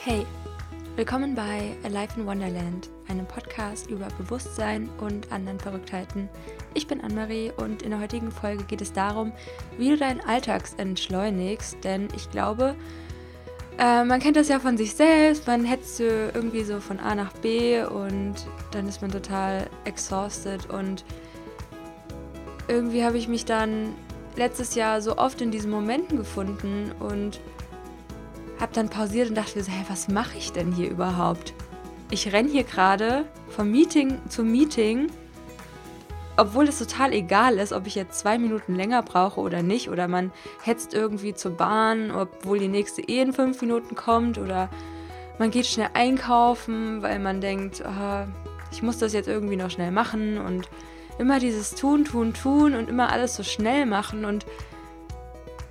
Hey, 0.00 0.24
willkommen 0.94 1.34
bei 1.34 1.74
Alive 1.82 2.20
in 2.20 2.24
Wonderland, 2.24 2.88
einem 3.08 3.26
Podcast 3.26 3.90
über 3.90 4.06
Bewusstsein 4.16 4.88
und 5.00 5.32
anderen 5.32 5.58
Verrücktheiten. 5.58 6.28
Ich 6.72 6.86
bin 6.86 7.00
Anne-Marie 7.00 7.50
und 7.56 7.82
in 7.82 7.90
der 7.90 7.98
heutigen 7.98 8.30
Folge 8.30 8.62
geht 8.62 8.80
es 8.80 8.92
darum, 8.92 9.32
wie 9.76 9.90
du 9.90 9.96
deinen 9.96 10.20
Alltag 10.20 10.62
entschleunigst, 10.76 11.78
denn 11.82 12.06
ich 12.14 12.30
glaube, 12.30 12.76
äh, 13.76 14.04
man 14.04 14.20
kennt 14.20 14.36
das 14.36 14.46
ja 14.48 14.60
von 14.60 14.76
sich 14.76 14.94
selbst, 14.94 15.48
man 15.48 15.64
hetzt 15.64 15.98
irgendwie 15.98 16.62
so 16.62 16.78
von 16.78 17.00
A 17.00 17.16
nach 17.16 17.32
B 17.32 17.82
und 17.82 18.36
dann 18.70 18.88
ist 18.88 19.02
man 19.02 19.10
total 19.10 19.68
exhausted 19.84 20.70
und 20.70 21.04
irgendwie 22.68 23.04
habe 23.04 23.18
ich 23.18 23.26
mich 23.26 23.46
dann 23.46 23.96
letztes 24.36 24.76
Jahr 24.76 25.02
so 25.02 25.18
oft 25.18 25.40
in 25.40 25.50
diesen 25.50 25.72
Momenten 25.72 26.16
gefunden 26.16 26.92
und 27.00 27.40
habe 28.60 28.72
dann 28.72 28.88
pausiert 28.88 29.28
und 29.28 29.36
dachte 29.36 29.62
so, 29.62 29.70
hey, 29.70 29.84
was 29.88 30.08
mache 30.08 30.36
ich 30.36 30.52
denn 30.52 30.72
hier 30.72 30.90
überhaupt? 30.90 31.54
Ich 32.10 32.32
renne 32.32 32.50
hier 32.50 32.64
gerade 32.64 33.24
vom 33.48 33.70
Meeting 33.70 34.18
zu 34.28 34.42
Meeting, 34.42 35.08
obwohl 36.38 36.68
es 36.68 36.78
total 36.78 37.12
egal 37.12 37.58
ist, 37.58 37.72
ob 37.72 37.86
ich 37.86 37.96
jetzt 37.96 38.18
zwei 38.20 38.38
Minuten 38.38 38.76
länger 38.76 39.02
brauche 39.02 39.40
oder 39.40 39.62
nicht. 39.62 39.90
Oder 39.90 40.06
man 40.06 40.30
hetzt 40.62 40.94
irgendwie 40.94 41.34
zur 41.34 41.50
Bahn, 41.52 42.12
obwohl 42.12 42.60
die 42.60 42.68
nächste 42.68 43.02
eh 43.02 43.20
in 43.20 43.32
fünf 43.32 43.60
Minuten 43.60 43.96
kommt. 43.96 44.38
Oder 44.38 44.70
man 45.38 45.50
geht 45.50 45.66
schnell 45.66 45.90
einkaufen, 45.94 47.02
weil 47.02 47.18
man 47.18 47.40
denkt, 47.40 47.82
oh, 47.84 48.24
ich 48.70 48.82
muss 48.82 48.98
das 48.98 49.12
jetzt 49.12 49.28
irgendwie 49.28 49.56
noch 49.56 49.70
schnell 49.70 49.90
machen. 49.90 50.38
Und 50.38 50.68
immer 51.18 51.40
dieses 51.40 51.74
Tun, 51.74 52.04
Tun, 52.04 52.32
Tun 52.34 52.74
und 52.74 52.88
immer 52.88 53.10
alles 53.10 53.34
so 53.34 53.42
schnell 53.42 53.84
machen. 53.84 54.24
Und 54.24 54.46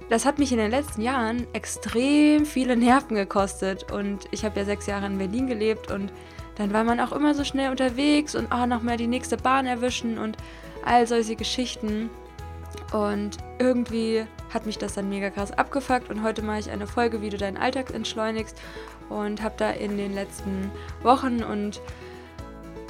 das 0.10 0.26
hat 0.26 0.40
mich 0.40 0.52
in 0.52 0.58
den 0.58 0.72
letzten 0.72 1.02
Jahren 1.02 1.46
extrem 1.54 2.46
viele 2.46 2.78
Nerven 2.78 3.16
gekostet. 3.16 3.92
Und 3.92 4.28
ich 4.32 4.46
habe 4.46 4.60
ja 4.60 4.66
sechs 4.66 4.88
Jahre 4.88 5.06
in 5.06 5.18
Berlin 5.18 5.48
gelebt 5.48 5.92
und 5.92 6.12
dann 6.56 6.74
war 6.74 6.84
man 6.84 7.00
auch 7.00 7.12
immer 7.12 7.34
so 7.34 7.44
schnell 7.44 7.70
unterwegs 7.70 8.34
und 8.34 8.48
oh, 8.52 8.66
noch 8.66 8.82
mal 8.82 8.98
die 8.98 9.08
nächste 9.08 9.38
Bahn 9.38 9.66
erwischen 9.66 10.18
und 10.18 10.38
all 10.86 11.06
solche 11.06 11.36
Geschichten. 11.36 12.10
Und 12.94 13.38
irgendwie 13.60 14.26
hat 14.54 14.66
mich 14.66 14.78
das 14.78 14.94
dann 14.94 15.10
mega 15.10 15.30
krass 15.30 15.52
abgefuckt 15.52 16.10
und 16.10 16.24
heute 16.24 16.42
mache 16.42 16.60
ich 16.60 16.72
eine 16.72 16.88
Folge, 16.88 17.22
wie 17.22 17.30
du 17.30 17.38
deinen 17.38 17.58
Alltag 17.58 17.94
entschleunigst 17.94 18.58
und 19.10 19.42
habe 19.42 19.56
da 19.58 19.72
in 19.72 19.98
den 19.98 20.14
letzten 20.14 20.72
Wochen 21.04 21.44
und 21.44 21.82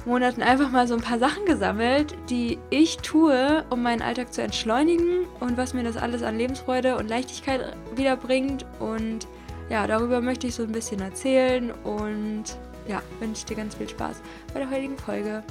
Monaten 0.08 0.42
einfach 0.42 0.72
mal 0.72 0.88
so 0.88 0.96
ein 0.96 1.02
paar 1.02 1.20
Sachen 1.20 1.46
gesammelt, 1.46 2.16
die 2.30 2.58
ich 2.70 2.98
tue, 2.98 3.66
um 3.70 3.84
meinen 3.84 4.02
Alltag 4.02 4.34
zu 4.34 4.42
entschleunigen 4.42 5.26
und 5.40 5.58
was 5.58 5.74
mir 5.74 5.84
das 5.84 5.98
alles 5.98 6.24
an 6.24 6.38
Lebensfreude 6.38 6.96
und 6.96 7.10
Leichtigkeit 7.10 7.76
wiederbringt. 7.96 8.66
Und 8.80 9.28
ja, 9.70 9.86
darüber 9.86 10.22
möchte 10.22 10.48
ich 10.48 10.56
so 10.56 10.64
ein 10.64 10.72
bisschen 10.72 11.02
erzählen 11.02 11.72
und 11.84 12.46
ja, 12.88 13.02
wünsche 13.20 13.46
dir 13.46 13.58
ganz 13.58 13.76
viel 13.76 13.90
Spaß 13.90 14.22
bei 14.54 14.62
der 14.62 14.70
heutigen 14.70 14.98
Folge. 14.98 15.44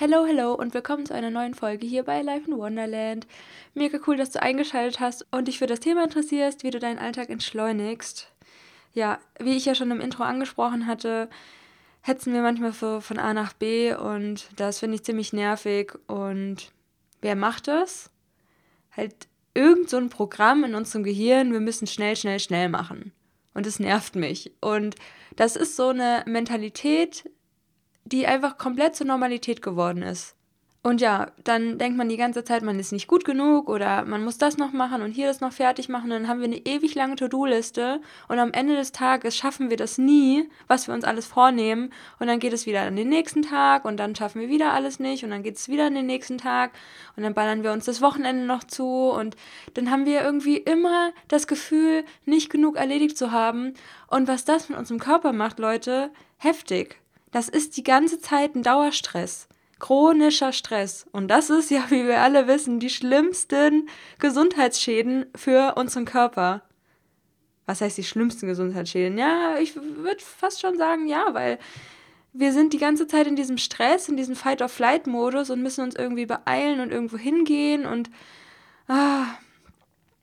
Hallo, 0.00 0.24
hallo 0.26 0.54
und 0.54 0.72
willkommen 0.72 1.04
zu 1.04 1.12
einer 1.12 1.28
neuen 1.28 1.52
Folge 1.52 1.86
hier 1.86 2.04
bei 2.04 2.22
Life 2.22 2.50
in 2.50 2.56
Wonderland. 2.56 3.26
Mega 3.74 3.98
cool, 4.06 4.16
dass 4.16 4.30
du 4.30 4.40
eingeschaltet 4.40 4.98
hast 4.98 5.26
und 5.30 5.46
dich 5.46 5.58
für 5.58 5.66
das 5.66 5.80
Thema 5.80 6.04
interessierst, 6.04 6.64
wie 6.64 6.70
du 6.70 6.78
deinen 6.78 6.98
Alltag 6.98 7.28
entschleunigst. 7.28 8.32
Ja, 8.94 9.18
wie 9.38 9.58
ich 9.58 9.66
ja 9.66 9.74
schon 9.74 9.90
im 9.90 10.00
Intro 10.00 10.22
angesprochen 10.22 10.86
hatte, 10.86 11.28
hetzen 12.00 12.32
wir 12.32 12.40
manchmal 12.40 12.72
so 12.72 13.02
von 13.02 13.18
A 13.18 13.34
nach 13.34 13.52
B 13.52 13.92
und 13.92 14.48
das 14.56 14.78
finde 14.78 14.94
ich 14.94 15.04
ziemlich 15.04 15.34
nervig. 15.34 15.92
Und 16.06 16.72
wer 17.20 17.36
macht 17.36 17.68
das? 17.68 18.08
Halt 18.96 19.28
irgend 19.52 19.90
so 19.90 19.98
ein 19.98 20.08
Programm 20.08 20.64
in 20.64 20.74
unserem 20.74 21.04
Gehirn, 21.04 21.52
wir 21.52 21.60
müssen 21.60 21.86
schnell, 21.86 22.16
schnell, 22.16 22.40
schnell 22.40 22.70
machen. 22.70 23.12
Und 23.52 23.66
es 23.66 23.78
nervt 23.78 24.16
mich. 24.16 24.50
Und 24.62 24.94
das 25.36 25.56
ist 25.56 25.76
so 25.76 25.88
eine 25.88 26.24
Mentalität, 26.26 27.24
die 28.12 28.26
einfach 28.26 28.58
komplett 28.58 28.96
zur 28.96 29.06
Normalität 29.06 29.62
geworden 29.62 30.02
ist. 30.02 30.36
Und 30.82 31.02
ja, 31.02 31.26
dann 31.44 31.76
denkt 31.76 31.98
man 31.98 32.08
die 32.08 32.16
ganze 32.16 32.42
Zeit, 32.42 32.62
man 32.62 32.78
ist 32.78 32.90
nicht 32.90 33.06
gut 33.06 33.26
genug 33.26 33.68
oder 33.68 34.02
man 34.06 34.24
muss 34.24 34.38
das 34.38 34.56
noch 34.56 34.72
machen 34.72 35.02
und 35.02 35.10
hier 35.12 35.26
das 35.26 35.42
noch 35.42 35.52
fertig 35.52 35.90
machen. 35.90 36.04
Und 36.04 36.22
dann 36.22 36.28
haben 36.28 36.40
wir 36.40 36.46
eine 36.46 36.64
ewig 36.64 36.94
lange 36.94 37.16
To-Do-Liste 37.16 38.00
und 38.28 38.38
am 38.38 38.54
Ende 38.54 38.76
des 38.76 38.90
Tages 38.90 39.36
schaffen 39.36 39.68
wir 39.68 39.76
das 39.76 39.98
nie, 39.98 40.48
was 40.68 40.86
wir 40.86 40.94
uns 40.94 41.04
alles 41.04 41.26
vornehmen. 41.26 41.92
Und 42.18 42.28
dann 42.28 42.38
geht 42.38 42.54
es 42.54 42.64
wieder 42.64 42.80
an 42.80 42.96
den 42.96 43.10
nächsten 43.10 43.42
Tag 43.42 43.84
und 43.84 43.98
dann 43.98 44.16
schaffen 44.16 44.40
wir 44.40 44.48
wieder 44.48 44.72
alles 44.72 44.98
nicht 45.00 45.22
und 45.22 45.28
dann 45.28 45.42
geht 45.42 45.56
es 45.56 45.68
wieder 45.68 45.84
an 45.84 45.94
den 45.94 46.06
nächsten 46.06 46.38
Tag 46.38 46.70
und 47.14 47.24
dann 47.24 47.34
ballern 47.34 47.62
wir 47.62 47.72
uns 47.72 47.84
das 47.84 48.00
Wochenende 48.00 48.46
noch 48.46 48.64
zu 48.64 49.10
und 49.10 49.36
dann 49.74 49.90
haben 49.90 50.06
wir 50.06 50.22
irgendwie 50.22 50.56
immer 50.56 51.12
das 51.28 51.46
Gefühl, 51.46 52.04
nicht 52.24 52.48
genug 52.48 52.76
erledigt 52.76 53.18
zu 53.18 53.32
haben. 53.32 53.74
Und 54.06 54.28
was 54.28 54.46
das 54.46 54.70
mit 54.70 54.78
unserem 54.78 54.98
Körper 54.98 55.34
macht, 55.34 55.58
Leute, 55.58 56.10
heftig. 56.38 56.99
Das 57.30 57.48
ist 57.48 57.76
die 57.76 57.84
ganze 57.84 58.20
Zeit 58.20 58.54
ein 58.54 58.62
Dauerstress. 58.62 59.48
Chronischer 59.78 60.52
Stress. 60.52 61.06
Und 61.10 61.28
das 61.28 61.50
ist 61.50 61.70
ja, 61.70 61.90
wie 61.90 62.06
wir 62.06 62.20
alle 62.20 62.46
wissen, 62.46 62.80
die 62.80 62.90
schlimmsten 62.90 63.88
Gesundheitsschäden 64.18 65.26
für 65.34 65.74
unseren 65.76 66.04
Körper. 66.04 66.62
Was 67.66 67.80
heißt 67.80 67.98
die 67.98 68.04
schlimmsten 68.04 68.46
Gesundheitsschäden? 68.46 69.16
Ja, 69.16 69.56
ich 69.58 69.74
würde 69.76 70.20
fast 70.20 70.60
schon 70.60 70.76
sagen, 70.76 71.06
ja, 71.08 71.32
weil 71.32 71.58
wir 72.32 72.52
sind 72.52 72.72
die 72.72 72.78
ganze 72.78 73.06
Zeit 73.06 73.26
in 73.26 73.36
diesem 73.36 73.58
Stress, 73.58 74.08
in 74.08 74.16
diesem 74.16 74.36
Fight-or-Flight-Modus 74.36 75.50
und 75.50 75.62
müssen 75.62 75.82
uns 75.82 75.96
irgendwie 75.96 76.26
beeilen 76.26 76.80
und 76.80 76.92
irgendwo 76.92 77.16
hingehen. 77.16 77.86
Und 77.86 78.10
ah, 78.86 79.26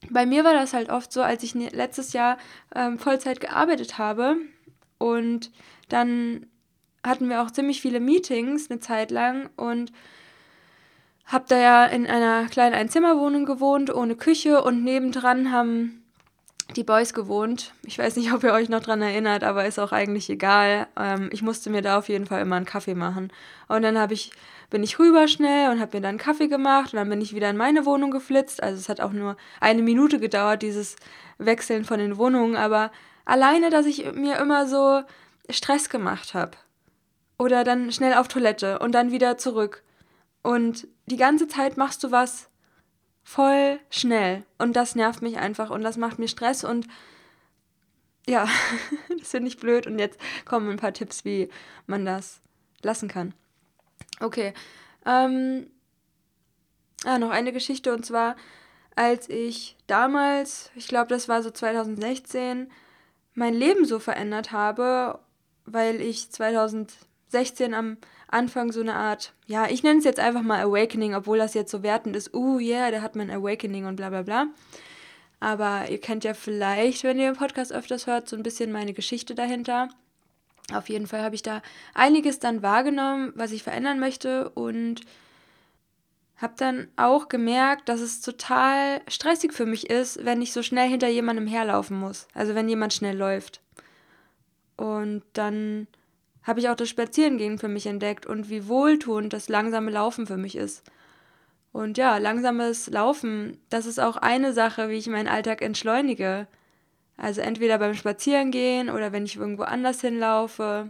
bei 0.09 0.25
mir 0.25 0.43
war 0.43 0.53
das 0.53 0.73
halt 0.73 0.89
oft 0.89 1.11
so, 1.11 1.21
als 1.21 1.43
ich 1.43 1.55
ne, 1.55 1.69
letztes 1.69 2.13
Jahr 2.13 2.37
ähm, 2.75 2.99
Vollzeit 2.99 3.39
gearbeitet 3.39 3.97
habe 3.97 4.37
und 4.97 5.51
dann 5.89 6.45
hatten 7.07 7.29
wir 7.29 7.41
auch 7.41 7.51
ziemlich 7.51 7.81
viele 7.81 7.99
Meetings 7.99 8.69
eine 8.69 8.79
Zeit 8.79 9.11
lang 9.11 9.49
und 9.55 9.91
habe 11.25 11.45
da 11.47 11.57
ja 11.57 11.85
in 11.85 12.07
einer 12.07 12.45
kleinen 12.47 12.73
Einzimmerwohnung 12.73 13.45
gewohnt, 13.45 13.93
ohne 13.93 14.15
Küche 14.15 14.63
und 14.63 14.83
nebendran 14.83 15.51
haben 15.51 16.03
die 16.75 16.83
Boys 16.83 17.13
gewohnt. 17.13 17.73
Ich 17.83 17.97
weiß 17.97 18.15
nicht, 18.17 18.33
ob 18.33 18.43
ihr 18.43 18.53
euch 18.53 18.69
noch 18.69 18.81
dran 18.81 19.01
erinnert, 19.01 19.43
aber 19.43 19.65
ist 19.65 19.79
auch 19.79 19.91
eigentlich 19.91 20.29
egal. 20.29 20.87
Ähm, 20.97 21.29
ich 21.31 21.41
musste 21.41 21.69
mir 21.69 21.81
da 21.81 21.97
auf 21.97 22.09
jeden 22.09 22.25
Fall 22.25 22.41
immer 22.41 22.57
einen 22.57 22.65
Kaffee 22.65 22.95
machen. 22.95 23.31
Und 23.67 23.83
dann 23.83 23.97
habe 23.97 24.13
ich, 24.13 24.31
bin 24.69 24.83
ich 24.83 24.99
rüber 24.99 25.27
schnell 25.27 25.71
und 25.71 25.79
habe 25.79 25.97
mir 25.97 26.01
dann 26.01 26.09
einen 26.09 26.17
Kaffee 26.17 26.47
gemacht 26.47 26.93
und 26.93 26.97
dann 26.97 27.09
bin 27.09 27.21
ich 27.21 27.33
wieder 27.33 27.49
in 27.49 27.57
meine 27.57 27.85
Wohnung 27.85 28.11
geflitzt. 28.11 28.61
Also 28.61 28.79
es 28.79 28.89
hat 28.89 28.99
auch 29.01 29.13
nur 29.13 29.37
eine 29.61 29.81
Minute 29.81 30.19
gedauert, 30.19 30.61
dieses 30.61 30.97
Wechseln 31.37 31.85
von 31.85 31.99
den 31.99 32.17
Wohnungen, 32.17 32.55
aber 32.55 32.91
alleine, 33.25 33.69
dass 33.69 33.85
ich 33.85 34.13
mir 34.13 34.37
immer 34.37 34.67
so 34.67 35.03
Stress 35.49 35.89
gemacht 35.89 36.33
habe. 36.33 36.51
Oder 37.37 37.63
dann 37.63 37.91
schnell 37.91 38.13
auf 38.15 38.27
Toilette 38.27 38.79
und 38.79 38.93
dann 38.93 39.11
wieder 39.11 39.37
zurück. 39.37 39.83
Und 40.41 40.87
die 41.05 41.17
ganze 41.17 41.47
Zeit 41.47 41.77
machst 41.77 42.03
du 42.03 42.11
was 42.11 42.49
voll 43.23 43.79
schnell. 43.89 44.45
Und 44.57 44.75
das 44.75 44.95
nervt 44.95 45.21
mich 45.21 45.37
einfach 45.37 45.69
und 45.69 45.81
das 45.81 45.97
macht 45.97 46.17
mir 46.17 46.29
Stress 46.29 46.63
und 46.63 46.87
ja, 48.27 48.47
das 49.19 49.29
finde 49.29 49.49
ich 49.49 49.57
blöd. 49.57 49.85
Und 49.87 49.99
jetzt 49.99 50.19
kommen 50.45 50.69
ein 50.69 50.77
paar 50.77 50.93
Tipps, 50.93 51.25
wie 51.25 51.49
man 51.85 52.05
das 52.05 52.41
lassen 52.81 53.07
kann. 53.07 53.33
Okay. 54.19 54.53
Ähm, 55.05 55.69
ah, 57.05 57.19
noch 57.19 57.29
eine 57.29 57.51
Geschichte 57.51 57.93
und 57.93 58.05
zwar, 58.05 58.35
als 58.95 59.29
ich 59.29 59.77
damals, 59.87 60.71
ich 60.75 60.87
glaube, 60.87 61.07
das 61.09 61.27
war 61.27 61.43
so 61.43 61.51
2016, 61.51 62.71
mein 63.33 63.53
Leben 63.53 63.85
so 63.85 63.99
verändert 63.99 64.51
habe, 64.51 65.19
weil 65.65 66.01
ich 66.01 66.31
2000 66.31 66.93
16 67.29 67.73
am 67.73 67.97
Anfang 68.27 68.71
so 68.71 68.81
eine 68.81 68.95
Art, 68.95 69.33
ja, 69.45 69.67
ich 69.69 69.83
nenne 69.83 69.99
es 69.99 70.05
jetzt 70.05 70.19
einfach 70.19 70.41
mal 70.41 70.61
Awakening, 70.61 71.15
obwohl 71.15 71.37
das 71.37 71.53
jetzt 71.53 71.71
so 71.71 71.83
wertend 71.83 72.15
ist, 72.15 72.33
uh, 72.33 72.59
yeah, 72.59 72.91
der 72.91 73.01
hat 73.01 73.15
mein 73.15 73.31
Awakening 73.31 73.85
und 73.85 73.95
bla 73.95 74.09
bla 74.09 74.21
bla. 74.21 74.47
Aber 75.39 75.89
ihr 75.89 76.01
kennt 76.01 76.23
ja 76.23 76.33
vielleicht, 76.33 77.03
wenn 77.03 77.19
ihr 77.19 77.31
den 77.31 77.37
Podcast 77.37 77.71
öfters 77.71 78.07
hört, 78.07 78.27
so 78.27 78.35
ein 78.35 78.43
bisschen 78.43 78.71
meine 78.71 78.93
Geschichte 78.93 79.35
dahinter. 79.35 79.89
Auf 80.73 80.89
jeden 80.89 81.07
Fall 81.07 81.21
habe 81.21 81.35
ich 81.35 81.43
da 81.43 81.61
einiges 81.93 82.39
dann 82.39 82.61
wahrgenommen, 82.61 83.31
was 83.35 83.51
ich 83.51 83.63
verändern 83.63 83.99
möchte 83.99 84.49
und 84.49 85.01
habe 86.37 86.53
dann 86.57 86.87
auch 86.97 87.29
gemerkt, 87.29 87.89
dass 87.89 87.99
es 87.99 88.21
total 88.21 89.01
stressig 89.07 89.53
für 89.53 89.65
mich 89.65 89.89
ist, 89.89 90.23
wenn 90.23 90.41
ich 90.41 90.53
so 90.53 90.61
schnell 90.61 90.87
hinter 90.87 91.07
jemandem 91.07 91.47
herlaufen 91.47 91.99
muss. 91.99 92.27
Also 92.33 92.53
wenn 92.53 92.69
jemand 92.69 92.93
schnell 92.93 93.17
läuft. 93.17 93.61
Und 94.75 95.23
dann 95.33 95.87
habe 96.47 96.61
ich 96.61 96.69
auch 96.69 96.75
das 96.75 96.87
Spazierengehen 96.87 97.59
für 97.59 97.67
mich 97.67 97.85
entdeckt 97.85 98.25
und 98.25 98.49
wie 98.49 98.67
wohltuend 98.69 99.33
das 99.33 99.49
langsame 99.49 99.91
Laufen 99.91 100.25
für 100.25 100.37
mich 100.37 100.55
ist. 100.55 100.83
Und 101.73 101.97
ja, 101.97 102.17
langsames 102.17 102.89
Laufen, 102.89 103.59
das 103.69 103.85
ist 103.85 103.99
auch 103.99 104.15
eine 104.15 104.53
Sache, 104.53 104.89
wie 104.89 104.95
ich 104.95 105.07
meinen 105.07 105.27
Alltag 105.27 105.61
entschleunige. 105.61 106.47
Also 107.17 107.41
entweder 107.41 107.77
beim 107.77 107.93
Spazierengehen 107.93 108.89
oder 108.89 109.11
wenn 109.11 109.25
ich 109.25 109.35
irgendwo 109.35 109.63
anders 109.63 109.99
hinlaufe. 110.01 110.89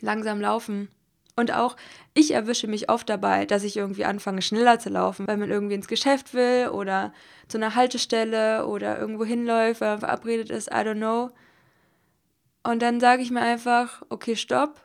Langsam 0.00 0.40
laufen. 0.40 0.88
Und 1.36 1.52
auch 1.52 1.76
ich 2.14 2.32
erwische 2.32 2.66
mich 2.66 2.88
oft 2.88 3.08
dabei, 3.08 3.44
dass 3.46 3.64
ich 3.64 3.76
irgendwie 3.76 4.04
anfange, 4.04 4.42
schneller 4.42 4.78
zu 4.78 4.88
laufen, 4.88 5.26
weil 5.28 5.36
man 5.36 5.50
irgendwie 5.50 5.74
ins 5.74 5.88
Geschäft 5.88 6.34
will 6.34 6.68
oder 6.68 7.12
zu 7.48 7.58
einer 7.58 7.74
Haltestelle 7.74 8.66
oder 8.66 8.98
irgendwo 8.98 9.24
hinläuft, 9.24 9.80
weil 9.82 9.90
man 9.90 10.00
verabredet 10.00 10.50
ist, 10.50 10.68
I 10.68 10.76
don't 10.76 10.96
know. 10.96 11.30
Und 12.62 12.80
dann 12.82 13.00
sage 13.00 13.22
ich 13.22 13.30
mir 13.30 13.40
einfach, 13.40 14.02
okay, 14.08 14.36
stopp. 14.36 14.80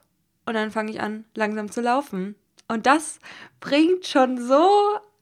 Und 0.45 0.53
dann 0.53 0.71
fange 0.71 0.91
ich 0.91 1.01
an, 1.01 1.25
langsam 1.35 1.71
zu 1.71 1.81
laufen. 1.81 2.35
Und 2.67 2.85
das 2.85 3.19
bringt 3.59 4.07
schon 4.07 4.41
so 4.41 4.67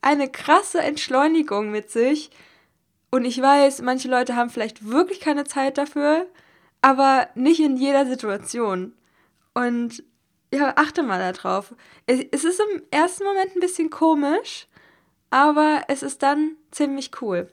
eine 0.02 0.30
krasse 0.30 0.82
Entschleunigung 0.82 1.72
mit 1.72 1.90
sich. 1.90 2.30
Und 3.12 3.26
ich 3.26 3.42
weiß, 3.42 3.82
manche 3.82 4.08
Leute 4.08 4.36
haben 4.36 4.50
vielleicht 4.50 4.88
wirklich 4.88 5.20
keine 5.20 5.46
Zeit 5.46 5.78
dafür, 5.78 6.28
aber 6.82 7.28
nicht 7.36 7.60
in 7.60 7.78
jeder 7.78 8.06
Situation. 8.06 8.94
Und 9.54 10.04
ja, 10.54 10.74
achte 10.76 11.04
mal 11.04 11.34
darauf. 11.34 11.74
Es, 12.06 12.44
ist 12.44 12.60
im 12.60 12.84
ersten 12.92 13.24
Moment 13.24 13.56
ein 13.56 13.62
bisschen 13.62 13.90
komisch, 13.90 14.68
aber 15.30 15.84
es 15.88 16.04
ist 16.04 16.24
dann 16.24 16.56
ziemlich 16.72 17.12
cool. 17.22 17.50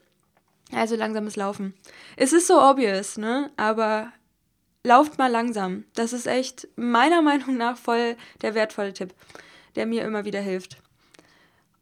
Also 0.74 0.96
langsames 0.96 1.36
Laufen. 1.36 1.74
Es 2.16 2.32
ist 2.32 2.46
so 2.46 2.60
obvious, 2.60 3.18
ne? 3.18 3.50
Aber 3.56 4.12
lauft 4.84 5.18
mal 5.18 5.30
langsam. 5.30 5.84
Das 5.94 6.12
ist 6.12 6.26
echt 6.26 6.68
meiner 6.76 7.22
Meinung 7.30 7.56
nach 7.56 7.76
voll 7.76 8.16
der 8.42 8.54
wertvolle 8.54 8.92
Tipp, 8.92 9.14
der 9.76 9.86
mir 9.86 10.04
immer 10.04 10.24
wieder 10.24 10.40
hilft. 10.40 10.78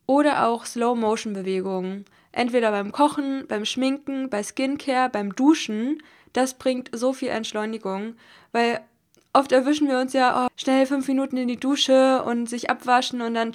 Oder 0.06 0.46
auch 0.46 0.64
Slow-Motion-Bewegungen. 0.66 2.04
Entweder 2.32 2.70
beim 2.70 2.92
Kochen, 2.92 3.46
beim 3.48 3.64
Schminken, 3.64 4.30
bei 4.30 4.42
Skincare, 4.42 5.08
beim 5.08 5.34
Duschen. 5.34 6.02
Das 6.32 6.54
bringt 6.54 6.90
so 6.92 7.12
viel 7.12 7.28
Entschleunigung, 7.28 8.14
weil 8.52 8.80
oft 9.32 9.52
erwischen 9.52 9.88
wir 9.88 9.98
uns 9.98 10.12
ja, 10.12 10.46
oh, 10.46 10.48
schnell 10.56 10.86
fünf 10.86 11.08
Minuten 11.08 11.36
in 11.36 11.48
die 11.48 11.58
Dusche 11.58 12.22
und 12.24 12.48
sich 12.48 12.70
abwaschen 12.70 13.20
und 13.20 13.34
dann 13.34 13.52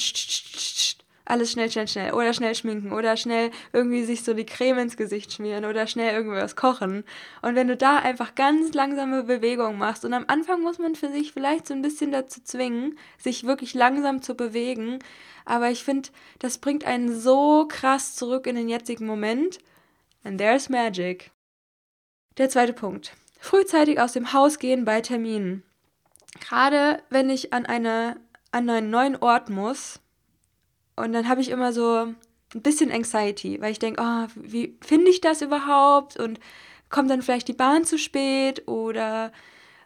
alles 1.25 1.51
schnell, 1.51 1.71
schnell, 1.71 1.87
schnell. 1.87 2.13
Oder 2.13 2.33
schnell 2.33 2.53
schminken 2.53 2.93
oder 2.93 3.17
schnell 3.17 3.51
irgendwie 3.73 4.03
sich 4.03 4.23
so 4.23 4.33
die 4.33 4.45
Creme 4.45 4.79
ins 4.79 4.95
Gesicht 4.95 5.33
schmieren 5.33 5.65
oder 5.65 5.87
schnell 5.87 6.13
irgendwas 6.13 6.55
kochen. 6.55 7.03
Und 7.41 7.55
wenn 7.55 7.67
du 7.67 7.75
da 7.75 7.97
einfach 7.97 8.35
ganz 8.35 8.73
langsame 8.73 9.23
Bewegungen 9.23 9.79
machst 9.79 10.05
und 10.05 10.13
am 10.13 10.25
Anfang 10.27 10.61
muss 10.61 10.77
man 10.77 10.95
für 10.95 11.09
sich 11.09 11.33
vielleicht 11.33 11.67
so 11.67 11.73
ein 11.73 11.81
bisschen 11.81 12.11
dazu 12.11 12.41
zwingen, 12.43 12.97
sich 13.17 13.45
wirklich 13.45 13.73
langsam 13.73 14.21
zu 14.21 14.35
bewegen. 14.35 14.99
Aber 15.45 15.69
ich 15.71 15.83
finde, 15.83 16.09
das 16.39 16.59
bringt 16.59 16.85
einen 16.85 17.19
so 17.19 17.67
krass 17.67 18.15
zurück 18.15 18.45
in 18.45 18.55
den 18.55 18.69
jetzigen 18.69 19.07
Moment. 19.07 19.57
And 20.23 20.39
there's 20.39 20.69
magic. 20.69 21.31
Der 22.37 22.49
zweite 22.49 22.73
Punkt. 22.73 23.13
Frühzeitig 23.39 23.99
aus 23.99 24.13
dem 24.13 24.33
Haus 24.33 24.59
gehen 24.59 24.85
bei 24.85 25.01
Terminen. 25.01 25.63
Gerade 26.39 27.01
wenn 27.09 27.29
ich 27.29 27.53
an, 27.53 27.65
eine, 27.65 28.19
an 28.51 28.69
einen 28.69 28.89
neuen 28.89 29.15
Ort 29.15 29.49
muss, 29.49 30.01
und 30.95 31.13
dann 31.13 31.27
habe 31.27 31.41
ich 31.41 31.49
immer 31.49 31.73
so 31.73 32.07
ein 32.53 32.61
bisschen 32.61 32.91
Anxiety, 32.91 33.59
weil 33.61 33.71
ich 33.71 33.79
denke, 33.79 34.01
oh, 34.01 34.27
wie 34.35 34.77
finde 34.81 35.11
ich 35.11 35.21
das 35.21 35.41
überhaupt? 35.41 36.17
Und 36.19 36.39
kommt 36.89 37.09
dann 37.09 37.21
vielleicht 37.21 37.47
die 37.47 37.53
Bahn 37.53 37.83
zu 37.83 37.97
spät 37.97 38.67
oder 38.67 39.31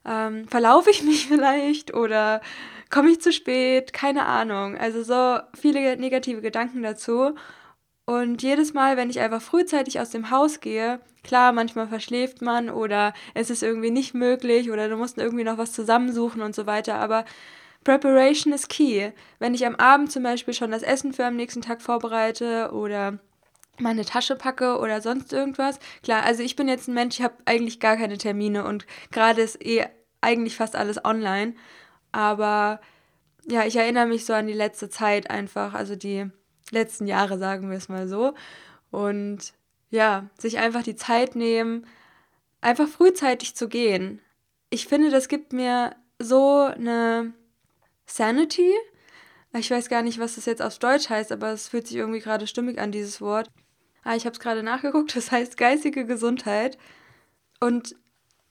ähm, 0.06 0.48
verlaufe 0.48 0.90
ich 0.90 1.04
mich 1.04 1.28
vielleicht 1.28 1.94
oder 1.94 2.42
komme 2.90 3.10
ich 3.10 3.22
zu 3.22 3.32
spät? 3.32 3.94
Keine 3.94 4.26
Ahnung. 4.26 4.78
Also 4.78 5.04
so 5.04 5.40
viele 5.60 5.98
negative 5.98 6.42
Gedanken 6.42 6.84
dazu. 6.84 7.36
Und 8.06 8.42
jedes 8.42 8.74
Mal, 8.74 8.98
wenn 8.98 9.12
ich 9.12 9.20
einfach 9.20 9.42
frühzeitig 9.42 10.00
aus 10.00 10.10
dem 10.10 10.32
Haus 10.32 10.62
gehe, 10.62 11.00
klar, 11.24 11.52
manchmal 11.52 11.88
verschläft 11.88 12.42
man 12.42 12.72
oder 12.72 13.14
es 13.36 13.52
ist 13.52 13.62
irgendwie 13.62 13.92
nicht 13.92 14.16
möglich 14.16 14.72
oder 14.72 14.90
du 14.90 14.98
musst 14.98 15.20
irgendwie 15.20 15.44
noch 15.44 15.60
was 15.60 15.74
zusammensuchen 15.74 16.42
und 16.42 16.56
so 16.56 16.66
weiter, 16.66 16.96
aber 16.96 17.24
Preparation 17.84 18.54
is 18.54 18.68
key. 18.68 19.12
Wenn 19.40 19.54
ich 19.54 19.66
am 19.66 19.76
Abend 19.76 20.12
zum 20.12 20.24
Beispiel 20.24 20.54
schon 20.54 20.72
das 20.72 20.84
Essen 20.84 21.14
für 21.14 21.26
am 21.26 21.36
nächsten 21.36 21.62
Tag 21.62 21.82
vorbereite 21.82 22.72
oder 22.74 23.20
meine 23.80 24.06
Tasche 24.06 24.36
packe 24.36 24.78
oder 24.80 25.02
sonst 25.02 25.32
irgendwas. 25.34 25.80
Klar, 26.04 26.24
also 26.24 26.44
ich 26.44 26.56
bin 26.56 26.68
jetzt 26.68 26.88
ein 26.88 26.94
Mensch, 26.94 27.20
ich 27.20 27.24
habe 27.24 27.36
eigentlich 27.46 27.80
gar 27.80 27.98
keine 27.98 28.18
Termine 28.18 28.66
und 28.66 28.86
gerade 29.12 29.42
ist 29.42 29.64
eh 29.66 29.86
eigentlich 30.22 30.58
fast 30.58 30.76
alles 30.76 31.04
online. 31.04 31.56
Aber 32.12 32.82
ja, 33.48 33.66
ich 33.66 33.76
erinnere 33.76 34.08
mich 34.08 34.26
so 34.26 34.34
an 34.34 34.48
die 34.48 34.54
letzte 34.54 34.90
Zeit 34.90 35.30
einfach, 35.30 35.74
also 35.74 35.96
die 35.96 36.30
letzten 36.72 37.08
Jahre, 37.08 37.38
sagen 37.38 37.70
wir 37.70 37.78
es 37.78 37.90
mal 37.90 38.08
so. 38.08 38.34
Und 38.92 39.54
ja, 39.90 40.30
sich 40.38 40.60
einfach 40.60 40.84
die 40.84 40.96
Zeit 40.96 41.36
nehmen, 41.36 41.88
einfach 42.62 42.88
frühzeitig 42.88 43.56
zu 43.56 43.70
gehen. 43.70 44.22
Ich 44.70 44.88
finde, 44.88 45.10
das 45.10 45.28
gibt 45.30 45.54
mir 45.54 45.96
so 46.20 46.60
eine 46.60 47.34
Sanity. 48.10 48.74
Ich 49.54 49.72
weiß 49.72 49.90
gar 49.90 50.02
nicht, 50.02 50.20
was 50.20 50.36
das 50.36 50.46
jetzt 50.46 50.62
auf 50.62 50.78
Deutsch 50.80 51.10
heißt, 51.10 51.32
aber 51.32 51.52
es 51.52 51.70
fühlt 51.70 51.88
sich 51.88 51.98
irgendwie 51.98 52.20
gerade 52.20 52.48
stimmig 52.48 52.80
an, 52.80 52.92
dieses 52.92 53.22
Wort. 53.22 53.50
Ah, 54.04 54.16
ich 54.16 54.26
habe 54.26 54.34
es 54.34 54.40
gerade 54.40 54.64
nachgeguckt, 54.64 55.16
das 55.16 55.32
heißt 55.32 55.58
geistige 55.58 56.06
Gesundheit. 56.06 56.78
Und 57.60 57.96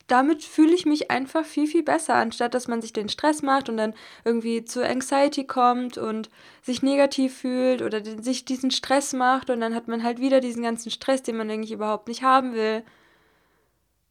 damit 0.07 0.43
fühle 0.43 0.75
ich 0.75 0.87
mich 0.87 1.11
einfach 1.11 1.45
viel, 1.45 1.67
viel 1.67 1.83
besser, 1.83 2.15
anstatt 2.15 2.55
dass 2.55 2.67
man 2.67 2.81
sich 2.81 2.95
den 2.95 3.11
Stress 3.11 3.43
macht 3.43 3.69
und 3.69 3.77
dann 3.77 3.95
irgendwie 4.25 4.65
zu 4.65 4.85
Anxiety 4.85 5.45
kommt 5.45 5.99
und 5.99 6.31
sich 6.63 6.83
negativ 6.83 7.37
fühlt 7.39 7.83
oder 7.83 8.01
den, 8.01 8.23
sich 8.23 8.47
diesen 8.47 8.71
Stress 8.71 9.13
macht 9.13 9.51
und 9.51 9.61
dann 9.61 9.75
hat 9.75 9.87
man 9.87 10.03
halt 10.03 10.19
wieder 10.19 10.41
diesen 10.41 10.63
ganzen 10.63 10.91
Stress, 10.91 11.23
den 11.23 11.37
man 11.37 11.51
eigentlich 11.51 11.73
überhaupt 11.73 12.09
nicht 12.09 12.23
haben 12.23 12.55
will. 12.55 12.83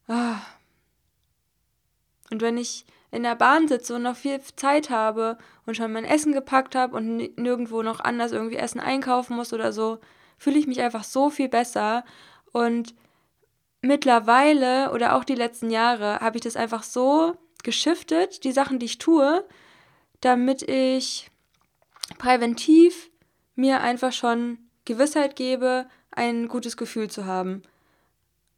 Ah. 0.07 0.39
Und 2.29 2.41
wenn 2.41 2.57
ich 2.57 2.85
in 3.17 3.23
der 3.23 3.35
Bahn 3.35 3.67
sitze 3.67 3.95
und 3.95 4.03
noch 4.03 4.15
viel 4.15 4.39
Zeit 4.55 4.91
habe 4.91 5.39
und 5.65 5.75
schon 5.75 5.91
mein 5.91 6.05
Essen 6.05 6.33
gepackt 6.33 6.75
habe 6.75 6.95
und 6.95 7.37
nirgendwo 7.37 7.81
noch 7.81 7.99
anders 7.99 8.31
irgendwie 8.31 8.57
Essen 8.57 8.79
einkaufen 8.79 9.35
muss 9.35 9.53
oder 9.53 9.73
so, 9.73 9.97
fühle 10.37 10.59
ich 10.59 10.67
mich 10.67 10.81
einfach 10.81 11.03
so 11.03 11.31
viel 11.31 11.49
besser 11.49 12.05
und 12.53 12.93
mittlerweile 13.81 14.91
oder 14.91 15.15
auch 15.15 15.23
die 15.23 15.35
letzten 15.35 15.71
Jahre 15.71 16.19
habe 16.19 16.37
ich 16.37 16.43
das 16.43 16.55
einfach 16.55 16.83
so 16.83 17.35
geschiftet, 17.63 18.43
die 18.43 18.51
Sachen, 18.51 18.77
die 18.77 18.85
ich 18.85 18.99
tue, 18.99 19.43
damit 20.21 20.61
ich 20.61 21.31
präventiv 22.19 23.09
mir 23.55 23.81
einfach 23.81 24.13
schon 24.13 24.59
Gewissheit 24.85 25.35
gebe, 25.35 25.87
ein 26.11 26.47
gutes 26.47 26.77
Gefühl 26.77 27.09
zu 27.09 27.25
haben. 27.25 27.63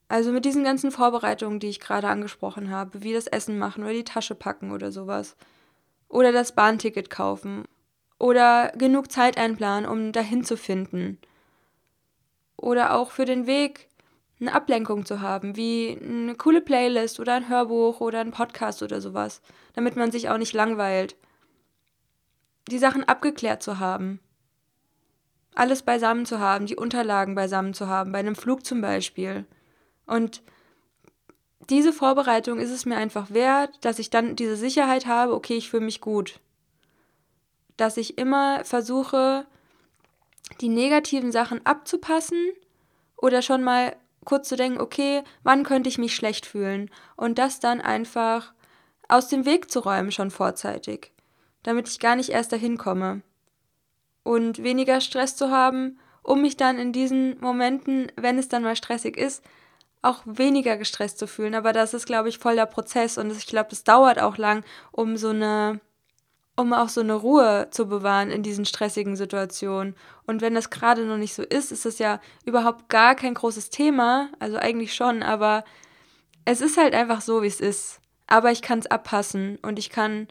Also 0.10 0.32
mit 0.32 0.44
diesen 0.44 0.64
ganzen 0.64 0.92
Vorbereitungen, 0.92 1.60
die 1.60 1.68
ich 1.68 1.80
gerade 1.80 2.08
angesprochen 2.08 2.72
habe, 2.72 3.04
wie 3.04 3.14
das 3.14 3.28
Essen 3.28 3.60
machen 3.60 3.84
oder 3.84 3.94
die 3.94 4.04
Tasche 4.04 4.34
packen 4.34 4.72
oder 4.72 4.92
sowas. 4.92 5.38
Oder 6.10 6.32
das 6.32 6.56
Bahnticket 6.56 7.12
kaufen. 7.12 7.66
Oder 8.18 8.74
genug 8.76 9.12
Zeit 9.12 9.38
einplanen, 9.38 9.88
um 9.88 10.12
dahin 10.12 10.44
zu 10.44 10.58
finden. 10.58 11.20
Oder 12.58 12.96
auch 12.96 13.12
für 13.12 13.26
den 13.26 13.46
Weg 13.46 13.88
eine 14.42 14.54
Ablenkung 14.54 15.06
zu 15.06 15.22
haben, 15.22 15.56
wie 15.56 16.00
eine 16.02 16.34
coole 16.34 16.62
Playlist 16.62 17.20
oder 17.20 17.36
ein 17.36 17.48
Hörbuch 17.48 18.02
oder 18.02 18.20
ein 18.22 18.32
Podcast 18.32 18.82
oder 18.82 19.02
sowas, 19.02 19.42
damit 19.74 19.96
man 19.96 20.12
sich 20.12 20.30
auch 20.30 20.38
nicht 20.38 20.54
langweilt. 20.54 21.16
Die 22.68 22.80
Sachen 22.80 23.04
abgeklärt 23.04 23.62
zu 23.62 23.80
haben. 23.80 24.20
Alles 25.54 25.84
beisammen 25.84 26.26
zu 26.26 26.40
haben, 26.40 26.66
die 26.66 26.78
Unterlagen 26.78 27.36
beisammen 27.36 27.76
zu 27.76 27.88
haben, 27.88 28.12
bei 28.12 28.20
einem 28.20 28.36
Flug 28.36 28.66
zum 28.66 28.82
Beispiel. 28.82 29.46
Und 30.10 30.42
diese 31.70 31.94
Vorbereitung 31.94 32.60
ist 32.60 32.72
es 32.72 32.86
mir 32.86 32.98
einfach 32.98 33.30
wert, 33.30 33.78
dass 33.82 34.00
ich 34.00 34.10
dann 34.10 34.36
diese 34.36 34.56
Sicherheit 34.56 35.06
habe, 35.06 35.36
okay, 35.36 35.56
ich 35.56 35.70
fühle 35.70 35.86
mich 35.86 36.02
gut. 36.02 36.40
Dass 37.78 37.96
ich 37.96 38.18
immer 38.18 38.66
versuche, 38.66 39.46
die 40.62 40.70
negativen 40.70 41.32
Sachen 41.32 41.64
abzupassen 41.66 42.50
oder 43.18 43.44
schon 43.44 43.64
mal 43.64 43.96
kurz 44.26 44.50
zu 44.50 44.56
denken, 44.56 44.82
okay, 44.82 45.24
wann 45.44 45.64
könnte 45.64 45.90
ich 45.90 46.00
mich 46.00 46.16
schlecht 46.16 46.48
fühlen? 46.48 46.90
Und 47.16 47.38
das 47.38 47.60
dann 47.60 47.80
einfach 47.80 48.54
aus 49.08 49.28
dem 49.28 49.46
Weg 49.46 49.70
zu 49.70 49.80
räumen, 49.80 50.12
schon 50.12 50.32
vorzeitig, 50.32 51.12
damit 51.62 51.88
ich 51.88 52.00
gar 52.00 52.16
nicht 52.16 52.30
erst 52.30 52.52
dahin 52.52 52.78
komme. 52.78 53.22
Und 54.24 54.64
weniger 54.64 55.02
Stress 55.02 55.36
zu 55.36 55.52
haben, 55.52 56.00
um 56.24 56.42
mich 56.42 56.58
dann 56.58 56.80
in 56.80 56.94
diesen 56.94 57.40
Momenten, 57.40 58.12
wenn 58.16 58.40
es 58.40 58.50
dann 58.50 58.64
mal 58.64 58.76
stressig 58.76 59.16
ist, 59.16 59.44
auch 60.02 60.22
weniger 60.26 60.78
gestresst 60.78 61.20
zu 61.20 61.28
fühlen. 61.28 61.56
Aber 61.56 61.74
das 61.74 61.94
ist, 61.94 62.06
glaube 62.06 62.30
ich, 62.30 62.40
voll 62.40 62.56
der 62.56 62.66
Prozess 62.66 63.18
und 63.18 63.32
ich 63.32 63.48
glaube, 63.48 63.70
das 63.70 63.84
dauert 63.84 64.20
auch 64.20 64.38
lang, 64.38 64.64
um 64.92 65.18
so 65.18 65.30
eine 65.30 65.82
um 66.60 66.74
auch 66.74 66.90
so 66.90 67.00
eine 67.00 67.14
Ruhe 67.14 67.70
zu 67.72 67.88
bewahren 67.88 68.32
in 68.32 68.44
diesen 68.44 68.66
stressigen 68.66 69.16
Situationen. 69.16 69.96
Und 70.28 70.42
wenn 70.42 70.56
das 70.56 70.70
gerade 70.70 71.06
noch 71.06 71.16
nicht 71.16 71.34
so 71.34 71.42
ist, 71.42 71.72
ist 71.72 71.86
es 71.86 72.00
ja 72.00 72.20
überhaupt 72.44 72.90
gar 72.90 73.16
kein 73.16 73.34
großes 73.34 73.70
Thema. 73.70 74.30
Also 74.40 74.58
eigentlich 74.58 74.94
schon, 74.94 75.24
aber 75.24 75.64
es 76.44 76.60
ist 76.60 76.78
halt 76.78 76.94
einfach 76.94 77.22
so, 77.22 77.44
wie 77.44 77.48
es 77.48 77.62
ist. 77.62 78.02
Aber 78.28 78.52
ich 78.52 78.62
kann 78.62 78.80
es 78.80 78.88
abpassen 78.88 79.58
und 79.62 79.80
ich 79.80 79.90
kann, 79.90 80.28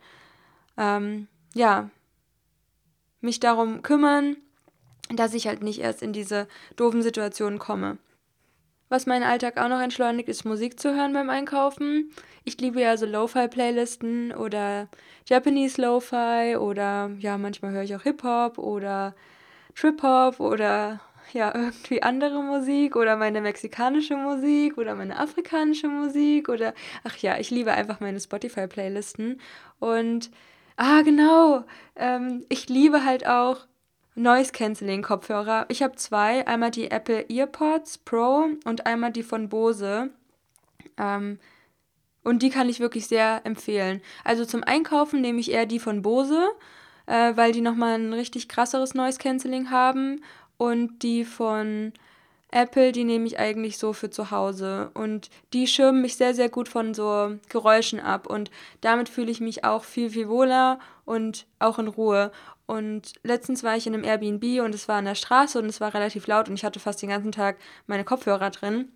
ähm, 0.77 1.29
ja, 1.55 1.89
mich 3.23 3.41
darum 3.41 3.81
kümmern, 3.81 4.37
dass 5.11 5.33
ich 5.33 5.47
halt 5.47 5.63
nicht 5.63 5.81
erst 5.81 6.03
in 6.03 6.13
diese 6.13 6.47
doofen 6.77 7.01
Situationen 7.01 7.59
komme. 7.59 7.97
Was 8.91 9.05
meinen 9.05 9.25
Alltag 9.25 9.59
auch 9.59 9.69
noch 9.69 9.81
entschleunigt, 9.81 10.29
ist 10.31 10.45
Musik 10.45 10.81
zu 10.81 10.95
hören 10.95 11.13
beim 11.13 11.29
Einkaufen. 11.29 12.11
Ich 12.45 12.59
liebe 12.59 12.81
ja 12.81 12.97
so 12.97 13.05
Lo-Fi-Playlisten 13.05 14.33
oder 14.33 14.89
Japanese 15.27 15.83
Lo-Fi 15.83 16.57
oder 16.57 17.11
ja, 17.19 17.37
manchmal 17.37 17.73
höre 17.73 17.83
ich 17.83 17.95
auch 17.95 18.03
Hip-Hop 18.03 18.57
oder 18.57 19.15
Trip-Hop 19.75 20.41
oder 20.41 21.01
ja, 21.35 21.55
irgendwie 21.55 22.03
andere 22.03 22.43
Musik 22.43 22.97
oder 22.97 23.17
meine 23.17 23.43
mexikanische 23.43 24.17
Musik 24.17 24.79
oder 24.79 24.95
meine 24.95 25.19
afrikanische 25.19 25.89
Musik 25.89 26.49
oder 26.49 26.73
ach 27.05 27.17
ja, 27.19 27.39
ich 27.39 27.51
liebe 27.51 27.73
einfach 27.73 28.01
meine 28.01 28.19
Spotify-Playlisten. 28.19 29.39
Und 29.81 30.31
ah, 30.77 31.03
genau, 31.03 31.65
ähm, 31.97 32.47
ich 32.49 32.71
liebe 32.71 33.05
halt 33.05 33.27
auch 33.27 33.67
Noise 34.19 34.51
Cancelling 34.51 35.03
Kopfhörer. 35.03 35.67
Ich 35.69 35.81
habe 35.83 35.95
zwei, 35.95 36.45
einmal 36.47 36.73
die 36.73 36.91
Apple 36.91 37.27
EarPods 37.29 37.99
Pro 37.99 38.49
und 38.65 38.85
einmal 38.85 39.13
die 39.13 39.23
von 39.23 39.49
Bose. 39.49 40.11
Ähm, 40.97 41.39
und 42.25 42.43
die 42.43 42.51
kann 42.51 42.69
ich 42.69 42.81
wirklich 42.81 43.07
sehr 43.07 43.43
empfehlen. 43.45 44.03
Also 44.25 44.45
zum 44.45 44.65
Einkaufen 44.65 45.21
nehme 45.21 45.39
ich 45.39 45.53
eher 45.53 45.67
die 45.67 45.79
von 45.79 46.03
Bose, 46.03 46.49
äh, 47.07 47.37
weil 47.37 47.53
die 47.53 47.61
nochmal 47.61 47.95
ein 47.95 48.13
richtig 48.13 48.49
krasseres 48.49 48.95
Noise 48.95 49.19
Cancelling 49.19 49.71
haben. 49.71 50.23
Und 50.57 51.05
die 51.05 51.25
von 51.25 51.93
Apple, 52.51 52.91
die 52.91 53.05
nehme 53.05 53.27
ich 53.27 53.39
eigentlich 53.39 53.79
so 53.79 53.93
für 53.93 54.11
zu 54.11 54.33
Hause. 54.33 54.91
Und 54.95 55.31
die 55.53 55.69
schirmen 55.69 56.03
mich 56.03 56.17
sehr, 56.17 56.35
sehr 56.35 56.49
gut 56.49 56.69
von 56.69 56.93
so 56.93 57.37
Geräuschen 57.51 58.01
ab. 58.01 58.27
Und 58.27 58.51
damit 58.81 59.09
fühle 59.09 59.31
ich 59.31 59.41
mich 59.41 59.65
auch 59.65 59.85
viel, 59.85 60.11
viel 60.11 60.29
wohler 60.29 60.81
und 61.05 61.47
auch 61.61 61.79
in 61.79 61.87
Ruhe. 61.87 62.33
Und 62.69 63.15
letztens 63.23 63.65
war 63.65 63.79
ich 63.79 63.87
in 63.87 63.95
einem 63.95 64.05
Airbnb 64.05 64.63
und 64.63 64.75
es 64.75 64.89
war 64.89 64.97
an 64.97 65.07
der 65.07 65.15
Straße 65.15 65.59
und 65.59 65.65
es 65.65 65.81
war 65.81 65.95
relativ 65.95 66.27
laut 66.27 66.51
und 66.51 66.55
ich 66.55 66.67
hatte 66.67 66.79
fast 66.79 67.01
den 67.01 67.09
ganzen 67.09 67.33
Tag 67.33 67.57
meine 67.87 68.05
Kopfhörer 68.05 68.51
drin. 68.51 68.93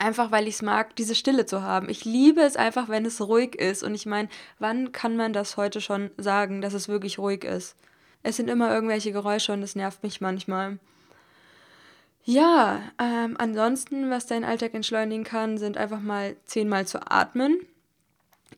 Einfach 0.00 0.32
weil 0.32 0.48
ich 0.48 0.56
es 0.56 0.62
mag, 0.62 0.96
diese 0.96 1.14
Stille 1.14 1.46
zu 1.46 1.62
haben. 1.62 1.88
Ich 1.88 2.04
liebe 2.04 2.40
es 2.40 2.56
einfach, 2.56 2.88
wenn 2.88 3.06
es 3.06 3.20
ruhig 3.20 3.54
ist. 3.54 3.84
Und 3.84 3.94
ich 3.94 4.04
meine, 4.04 4.28
wann 4.58 4.90
kann 4.90 5.16
man 5.16 5.32
das 5.32 5.56
heute 5.56 5.80
schon 5.80 6.10
sagen, 6.16 6.60
dass 6.60 6.74
es 6.74 6.88
wirklich 6.88 7.20
ruhig 7.20 7.44
ist? 7.44 7.76
Es 8.24 8.34
sind 8.34 8.50
immer 8.50 8.74
irgendwelche 8.74 9.12
Geräusche 9.12 9.52
und 9.52 9.62
es 9.62 9.76
nervt 9.76 10.02
mich 10.02 10.20
manchmal. 10.20 10.80
Ja, 12.24 12.80
ähm, 12.98 13.36
ansonsten, 13.38 14.10
was 14.10 14.26
deinen 14.26 14.44
Alltag 14.44 14.74
entschleunigen 14.74 15.22
kann, 15.22 15.56
sind 15.56 15.76
einfach 15.76 16.00
mal 16.00 16.34
zehnmal 16.46 16.84
zu 16.84 17.08
atmen 17.08 17.60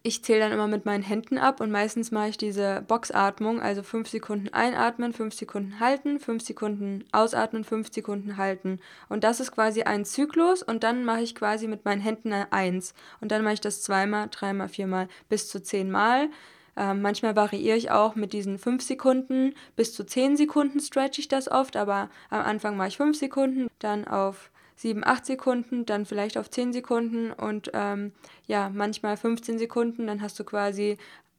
ich 0.03 0.25
zähle 0.25 0.41
dann 0.41 0.53
immer 0.53 0.67
mit 0.67 0.87
meinen 0.87 1.03
Händen 1.03 1.37
ab 1.37 1.61
und 1.61 1.71
meistens 1.71 2.11
mache 2.11 2.31
ich 2.31 2.39
diese 2.39 2.83
Boxatmung, 2.87 3.61
also 3.61 3.83
5 3.83 4.09
Sekunden 4.09 4.49
einatmen, 4.49 5.13
5 5.13 5.35
Sekunden 5.35 5.81
halten, 5.81 6.19
5 6.19 6.43
Sekunden 6.43 7.05
ausatmen, 7.13 7.65
5 7.65 7.93
Sekunden 7.93 8.37
halten. 8.39 8.81
Und 9.09 9.25
das 9.25 9.41
ist 9.41 9.53
quasi 9.53 9.83
ein 9.83 10.05
Zyklus 10.05 10.63
und 10.63 10.85
dann 10.85 11.05
mache 11.05 11.21
ich 11.21 11.35
quasi 11.35 11.67
mit 11.69 11.85
meinen 11.85 12.01
Händen 12.01 12.33
eine 12.33 12.51
1. 12.53 12.95
Und 13.21 13.31
dann 13.31 13.43
mache 13.43 13.55
ich 13.55 13.61
das 13.61 13.83
zweimal, 13.83 14.29
dreimal, 14.31 14.69
viermal, 14.69 15.09
bis 15.29 15.49
zu 15.49 15.63
zehnmal. 15.63 16.31
Ähm, 16.77 17.03
manchmal 17.03 17.37
variiere 17.37 17.77
ich 17.77 17.91
auch 17.91 18.15
mit 18.15 18.33
diesen 18.33 18.59
5 18.59 18.83
Sekunden, 18.83 19.55
bis 19.77 19.93
zu 19.93 20.05
10 20.05 20.37
Sekunden 20.39 20.81
stretch 20.81 21.19
ich 21.19 21.29
das 21.29 21.51
oft, 21.51 21.77
aber 21.77 22.09
am 22.31 22.41
Anfang 22.41 22.77
mache 22.77 22.89
ich 22.89 22.97
5 22.97 23.19
Sekunden, 23.19 23.69
dann 23.81 24.07
auf 24.07 24.51
7, 24.81 25.05
8 25.05 25.27
Sekunden, 25.27 25.85
dann 25.85 26.07
vielleicht 26.07 26.39
auf 26.39 26.49
10 26.49 26.73
Sekunden 26.73 27.33
und 27.33 27.71
ähm, 27.75 28.13
ja, 28.47 28.71
manchmal 28.71 29.19
15 29.19 29.59
Sekunden. 29.59 30.07
Dann 30.07 30.23
hast 30.23 30.41
du 30.41 30.45
quasi 30.45 30.97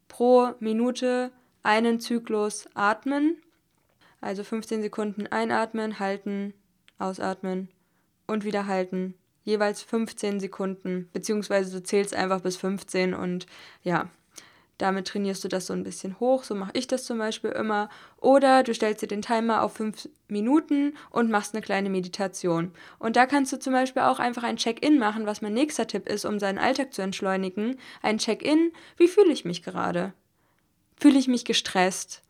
pro 0.08 0.52
Minute 0.60 1.32
einen 1.64 2.00
Zyklus 2.00 2.68
atmen. 2.76 3.38
Also 4.20 4.44
15 4.44 4.84
Sekunden 4.84 5.26
einatmen, 5.26 5.98
halten, 5.98 6.54
ausatmen 7.00 7.70
und 8.28 8.46
wieder 8.46 8.68
halten. 8.68 9.16
Jeweils 9.44 9.82
15 9.82 10.40
Sekunden, 10.40 11.10
beziehungsweise 11.12 11.72
du 11.76 11.82
zählst 11.82 12.14
einfach 12.14 12.42
bis 12.42 12.58
15 12.58 13.16
und 13.16 13.48
ja, 13.82 14.08
damit 14.82 15.08
trainierst 15.08 15.44
du 15.44 15.48
das 15.48 15.68
so 15.68 15.74
ein 15.74 15.84
bisschen 15.84 16.20
hoch. 16.20 16.44
So 16.44 16.56
mache 16.56 16.72
ich 16.74 16.88
das 16.88 17.06
zum 17.06 17.18
Beispiel 17.18 17.52
immer. 17.52 17.90
Oder 18.18 18.64
du 18.64 18.74
stellst 18.74 19.02
dir 19.02 19.08
den 19.08 19.22
Timer 19.22 19.62
auf 19.62 19.74
fünf 19.74 20.10
Minuten 20.28 20.96
und 21.10 21.30
machst 21.30 21.54
eine 21.54 21.62
kleine 21.62 21.90
Meditation. 21.90 22.72
Und 22.98 23.16
da 23.16 23.26
kannst 23.26 23.54
du 23.54 23.60
zum 23.60 23.74
Beispiel 23.74 24.02
auch 24.02 24.20
einfach 24.20 24.44
ein 24.44 24.58
Check-in 24.58 24.98
machen, 24.98 25.26
was 25.26 25.42
mein 25.42 25.54
nächster 25.54 25.88
Tipp 25.88 26.10
ist, 26.10 26.26
um 26.26 26.40
seinen 26.40 26.58
Alltag 26.58 26.94
zu 26.94 27.02
entschleunigen. 27.02 27.78
Ein 28.02 28.18
Check-in, 28.18 28.72
wie 28.98 29.08
fühle 29.08 29.32
ich 29.32 29.46
mich 29.46 29.64
gerade? 29.64 30.14
Fühle 31.00 31.20
ich 31.20 31.28
mich 31.28 31.46
gestresst? 31.46 32.22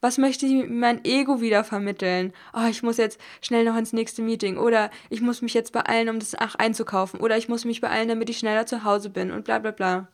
Was 0.00 0.16
möchte 0.16 0.46
ich 0.46 0.68
mein 0.68 1.04
Ego 1.04 1.40
wieder 1.40 1.64
vermitteln? 1.64 2.32
Oh, 2.54 2.68
ich 2.70 2.84
muss 2.84 2.98
jetzt 2.98 3.20
schnell 3.40 3.64
noch 3.64 3.76
ins 3.76 3.92
nächste 3.92 4.22
Meeting. 4.22 4.56
Oder 4.56 4.90
ich 5.10 5.20
muss 5.20 5.42
mich 5.42 5.54
jetzt 5.54 5.72
beeilen, 5.72 6.08
um 6.08 6.20
das 6.20 6.36
Ach 6.38 6.54
einzukaufen. 6.54 7.18
Oder 7.20 7.36
ich 7.36 7.48
muss 7.48 7.64
mich 7.64 7.80
beeilen, 7.80 8.08
damit 8.08 8.30
ich 8.30 8.38
schneller 8.38 8.66
zu 8.66 8.84
Hause 8.84 9.10
bin 9.10 9.32
und 9.32 9.44
bla 9.44 9.58
bla 9.58 9.72
bla. 9.72 10.08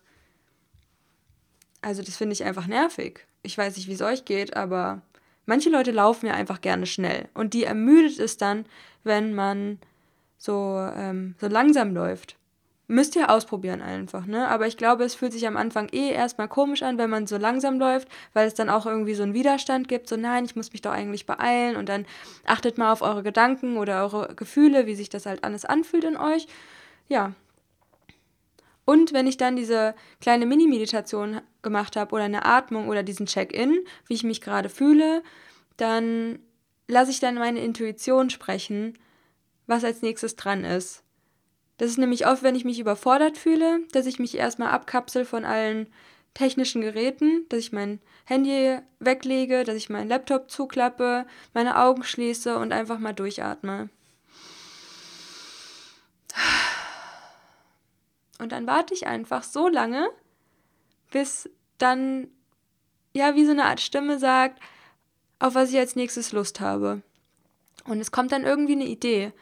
Also 1.84 2.02
das 2.02 2.16
finde 2.16 2.32
ich 2.32 2.44
einfach 2.44 2.66
nervig. 2.66 3.26
Ich 3.42 3.58
weiß 3.58 3.76
nicht, 3.76 3.88
wie 3.88 3.92
es 3.92 4.00
euch 4.00 4.24
geht, 4.24 4.56
aber 4.56 5.02
manche 5.44 5.68
Leute 5.68 5.90
laufen 5.90 6.26
ja 6.26 6.32
einfach 6.32 6.62
gerne 6.62 6.86
schnell. 6.86 7.28
Und 7.34 7.52
die 7.52 7.64
ermüdet 7.64 8.18
es 8.18 8.38
dann, 8.38 8.64
wenn 9.02 9.34
man 9.34 9.78
so, 10.38 10.78
ähm, 10.96 11.34
so 11.38 11.46
langsam 11.46 11.92
läuft. 11.92 12.36
Müsst 12.86 13.16
ihr 13.16 13.30
ausprobieren 13.30 13.80
einfach, 13.80 14.26
ne? 14.26 14.48
Aber 14.48 14.66
ich 14.66 14.76
glaube, 14.76 15.04
es 15.04 15.14
fühlt 15.14 15.32
sich 15.32 15.46
am 15.46 15.56
Anfang 15.56 15.88
eh 15.90 16.10
erstmal 16.10 16.48
komisch 16.48 16.82
an, 16.82 16.98
wenn 16.98 17.08
man 17.08 17.26
so 17.26 17.38
langsam 17.38 17.78
läuft, 17.78 18.08
weil 18.34 18.46
es 18.46 18.54
dann 18.54 18.68
auch 18.68 18.84
irgendwie 18.84 19.14
so 19.14 19.22
einen 19.22 19.32
Widerstand 19.34 19.88
gibt, 19.88 20.08
so 20.08 20.16
nein, 20.16 20.44
ich 20.44 20.54
muss 20.54 20.72
mich 20.72 20.82
doch 20.82 20.92
eigentlich 20.92 21.24
beeilen 21.24 21.76
und 21.76 21.88
dann 21.88 22.04
achtet 22.44 22.76
mal 22.76 22.92
auf 22.92 23.00
eure 23.00 23.22
Gedanken 23.22 23.78
oder 23.78 24.02
eure 24.02 24.34
Gefühle, 24.34 24.86
wie 24.86 24.94
sich 24.94 25.08
das 25.08 25.24
halt 25.24 25.44
alles 25.44 25.64
anfühlt 25.64 26.04
in 26.04 26.18
euch. 26.18 26.46
Ja, 27.08 27.32
und 28.84 29.12
wenn 29.12 29.26
ich 29.26 29.36
dann 29.36 29.56
diese 29.56 29.94
kleine 30.20 30.46
Mini-Meditation 30.46 31.40
gemacht 31.64 31.96
habe 31.96 32.14
oder 32.14 32.24
eine 32.24 32.44
Atmung 32.44 32.88
oder 32.88 33.02
diesen 33.02 33.26
Check-in, 33.26 33.84
wie 34.06 34.14
ich 34.14 34.22
mich 34.22 34.40
gerade 34.40 34.68
fühle, 34.68 35.24
dann 35.76 36.38
lasse 36.86 37.10
ich 37.10 37.18
dann 37.18 37.34
meine 37.34 37.60
Intuition 37.60 38.30
sprechen, 38.30 38.96
was 39.66 39.82
als 39.82 40.02
nächstes 40.02 40.36
dran 40.36 40.64
ist. 40.64 41.02
Das 41.78 41.90
ist 41.90 41.98
nämlich 41.98 42.26
oft, 42.26 42.44
wenn 42.44 42.54
ich 42.54 42.64
mich 42.64 42.78
überfordert 42.78 43.36
fühle, 43.36 43.80
dass 43.90 44.06
ich 44.06 44.20
mich 44.20 44.36
erstmal 44.36 44.68
abkapsel 44.68 45.24
von 45.24 45.44
allen 45.44 45.88
technischen 46.34 46.82
Geräten, 46.82 47.46
dass 47.48 47.60
ich 47.60 47.72
mein 47.72 48.00
Handy 48.24 48.78
weglege, 49.00 49.64
dass 49.64 49.76
ich 49.76 49.90
meinen 49.90 50.08
Laptop 50.08 50.50
zuklappe, 50.50 51.26
meine 51.52 51.80
Augen 51.80 52.04
schließe 52.04 52.56
und 52.58 52.72
einfach 52.72 52.98
mal 52.98 53.12
durchatme. 53.12 53.88
Und 58.38 58.52
dann 58.52 58.66
warte 58.66 58.94
ich 58.94 59.06
einfach 59.06 59.42
so 59.42 59.68
lange, 59.68 60.10
bis 61.14 61.48
dann, 61.78 62.26
ja, 63.14 63.36
wie 63.36 63.44
so 63.44 63.52
eine 63.52 63.66
Art 63.66 63.80
Stimme 63.80 64.18
sagt, 64.18 64.60
auf 65.38 65.54
was 65.54 65.70
ich 65.70 65.78
als 65.78 65.94
nächstes 65.94 66.32
Lust 66.32 66.58
habe. 66.58 67.02
Und 67.84 68.00
es 68.00 68.10
kommt 68.10 68.32
dann 68.32 68.42
irgendwie 68.42 68.72
eine 68.72 68.86
Idee. 68.86 69.32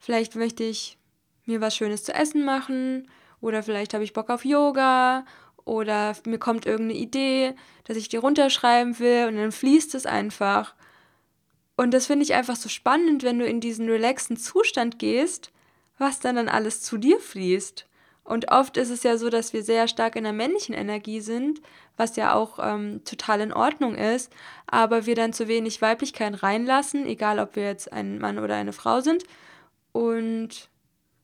Vielleicht 0.00 0.34
möchte 0.34 0.64
ich 0.64 0.98
mir 1.46 1.60
was 1.60 1.76
Schönes 1.76 2.02
zu 2.02 2.12
essen 2.12 2.44
machen 2.44 3.08
oder 3.40 3.62
vielleicht 3.62 3.94
habe 3.94 4.02
ich 4.02 4.12
Bock 4.12 4.28
auf 4.28 4.44
Yoga 4.44 5.24
oder 5.64 6.16
mir 6.26 6.38
kommt 6.38 6.66
irgendeine 6.66 6.98
Idee, 6.98 7.54
dass 7.84 7.96
ich 7.96 8.08
die 8.08 8.16
runterschreiben 8.16 8.98
will 8.98 9.28
und 9.28 9.36
dann 9.36 9.52
fließt 9.52 9.94
es 9.94 10.06
einfach. 10.06 10.74
Und 11.76 11.94
das 11.94 12.06
finde 12.06 12.24
ich 12.24 12.34
einfach 12.34 12.56
so 12.56 12.68
spannend, 12.68 13.22
wenn 13.22 13.38
du 13.38 13.46
in 13.46 13.60
diesen 13.60 13.88
relaxten 13.88 14.36
Zustand 14.36 14.98
gehst, 14.98 15.52
was 15.96 16.18
dann 16.18 16.34
dann 16.34 16.48
alles 16.48 16.82
zu 16.82 16.98
dir 16.98 17.20
fließt. 17.20 17.86
Und 18.24 18.50
oft 18.50 18.78
ist 18.78 18.88
es 18.88 19.02
ja 19.02 19.18
so, 19.18 19.28
dass 19.28 19.52
wir 19.52 19.62
sehr 19.62 19.86
stark 19.86 20.16
in 20.16 20.24
der 20.24 20.32
männlichen 20.32 20.74
Energie 20.74 21.20
sind, 21.20 21.60
was 21.98 22.16
ja 22.16 22.34
auch 22.34 22.58
ähm, 22.58 23.02
total 23.04 23.42
in 23.42 23.52
Ordnung 23.52 23.94
ist, 23.94 24.32
aber 24.66 25.04
wir 25.04 25.14
dann 25.14 25.34
zu 25.34 25.46
wenig 25.46 25.82
Weiblichkeit 25.82 26.42
reinlassen, 26.42 27.06
egal 27.06 27.38
ob 27.38 27.54
wir 27.54 27.64
jetzt 27.64 27.92
ein 27.92 28.18
Mann 28.18 28.38
oder 28.38 28.56
eine 28.56 28.72
Frau 28.72 29.00
sind. 29.00 29.24
Und 29.92 30.70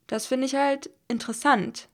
das 0.06 0.26
finde 0.26 0.46
ich 0.46 0.54
halt 0.54 0.90
interessant. 1.08 1.88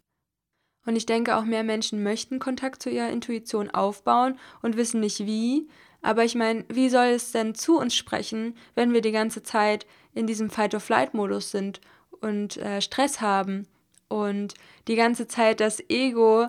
Und 0.86 0.96
ich 0.96 1.06
denke, 1.06 1.36
auch 1.36 1.44
mehr 1.44 1.64
Menschen 1.64 2.02
möchten 2.02 2.38
Kontakt 2.38 2.82
zu 2.82 2.90
ihrer 2.90 3.10
Intuition 3.10 3.70
aufbauen 3.70 4.38
und 4.62 4.76
wissen 4.76 5.00
nicht 5.00 5.20
wie. 5.20 5.68
Aber 6.02 6.24
ich 6.24 6.34
meine, 6.34 6.64
wie 6.68 6.88
soll 6.88 7.06
es 7.06 7.32
denn 7.32 7.54
zu 7.54 7.78
uns 7.78 7.94
sprechen, 7.94 8.56
wenn 8.74 8.92
wir 8.92 9.02
die 9.02 9.12
ganze 9.12 9.42
Zeit 9.42 9.86
in 10.14 10.26
diesem 10.26 10.50
Fight-or-Flight-Modus 10.50 11.50
sind 11.50 11.80
und 12.20 12.56
äh, 12.56 12.80
Stress 12.80 13.20
haben? 13.20 13.66
Und 14.08 14.54
die 14.88 14.96
ganze 14.96 15.26
Zeit 15.26 15.60
das 15.60 15.82
Ego 15.88 16.48